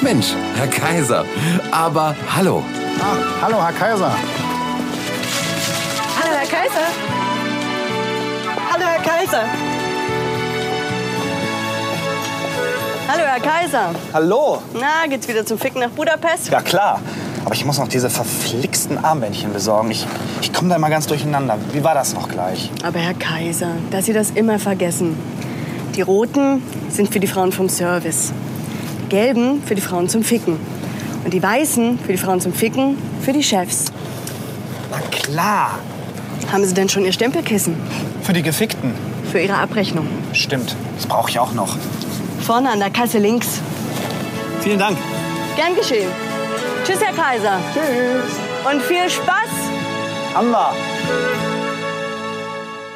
[0.00, 1.24] Mensch, Herr Kaiser.
[1.70, 2.62] Aber hallo.
[3.00, 4.16] Ah, hallo, Herr Kaiser.
[6.20, 6.86] Hallo, Herr Kaiser.
[8.72, 9.44] Hallo, Herr Kaiser.
[13.08, 13.94] Hallo, Herr Kaiser.
[14.12, 14.62] Hallo.
[14.74, 16.48] Na, geht's wieder zum Ficken nach Budapest?
[16.48, 17.00] Ja, klar.
[17.44, 19.90] Aber ich muss noch diese verflixten Armbändchen besorgen.
[19.90, 20.06] Ich,
[20.40, 21.58] ich komme da immer ganz durcheinander.
[21.72, 22.70] Wie war das noch gleich?
[22.82, 25.16] Aber Herr Kaiser, dass Sie das immer vergessen.
[25.96, 28.32] Die roten sind für die Frauen vom Service.
[29.02, 30.56] Die gelben für die Frauen zum Ficken.
[31.24, 33.86] Und die weißen für die Frauen zum Ficken, für die Chefs.
[34.90, 35.78] Na klar.
[36.50, 37.76] Haben Sie denn schon Ihr Stempelkissen?
[38.22, 38.94] Für die Gefickten.
[39.30, 40.06] Für Ihre Abrechnung.
[40.32, 40.76] Stimmt.
[40.96, 41.76] Das brauche ich auch noch.
[42.40, 43.60] Vorne an der Kasse links.
[44.60, 44.98] Vielen Dank.
[45.56, 46.08] Gern geschehen.
[46.84, 47.60] Tschüss, Herr Kaiser.
[47.72, 48.72] Tschüss.
[48.72, 49.50] Und viel Spaß.
[50.34, 50.74] Hammer.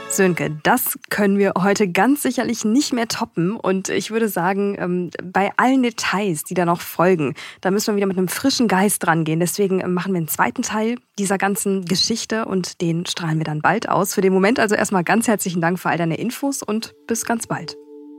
[0.09, 3.55] Sönke, das können wir heute ganz sicherlich nicht mehr toppen.
[3.55, 7.97] Und ich würde sagen, ähm, bei allen Details, die da noch folgen, da müssen wir
[7.97, 9.41] wieder mit einem frischen Geist rangehen.
[9.41, 13.89] Deswegen machen wir einen zweiten Teil dieser ganzen Geschichte und den strahlen wir dann bald
[13.89, 14.15] aus.
[14.15, 17.47] Für den Moment also erstmal ganz herzlichen Dank für all deine Infos und bis ganz
[17.47, 17.77] bald.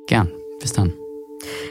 [0.08, 0.32] Gern.
[0.60, 0.94] Bis dann.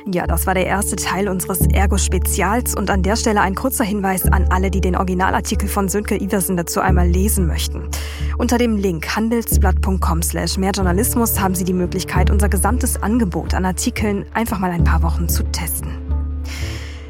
[0.07, 4.25] Ja, das war der erste Teil unseres Ergo-Spezials und an der Stelle ein kurzer Hinweis
[4.27, 7.89] an alle, die den Originalartikel von Sönke Iversen dazu einmal lesen möchten.
[8.39, 14.27] Unter dem Link handelsblatt.com slash mehrjournalismus haben Sie die Möglichkeit, unser gesamtes Angebot an Artikeln
[14.35, 16.06] einfach mal ein paar Wochen zu testen.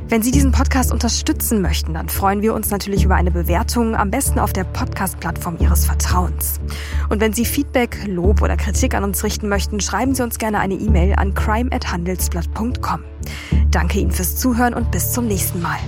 [0.08, 4.12] Wenn Sie diesen Podcast unterstützen möchten, dann freuen wir uns natürlich über eine Bewertung, am
[4.12, 6.60] besten auf der Podcast-Plattform Ihres Vertrauens.
[7.08, 10.60] Und wenn Sie Feedback, Lob oder Kritik an uns richten möchten, schreiben Sie uns gerne
[10.60, 13.00] eine E-Mail an crime@handelsblatt.com.
[13.72, 15.78] Danke Ihnen fürs Zuhören und bis zum nächsten Mal.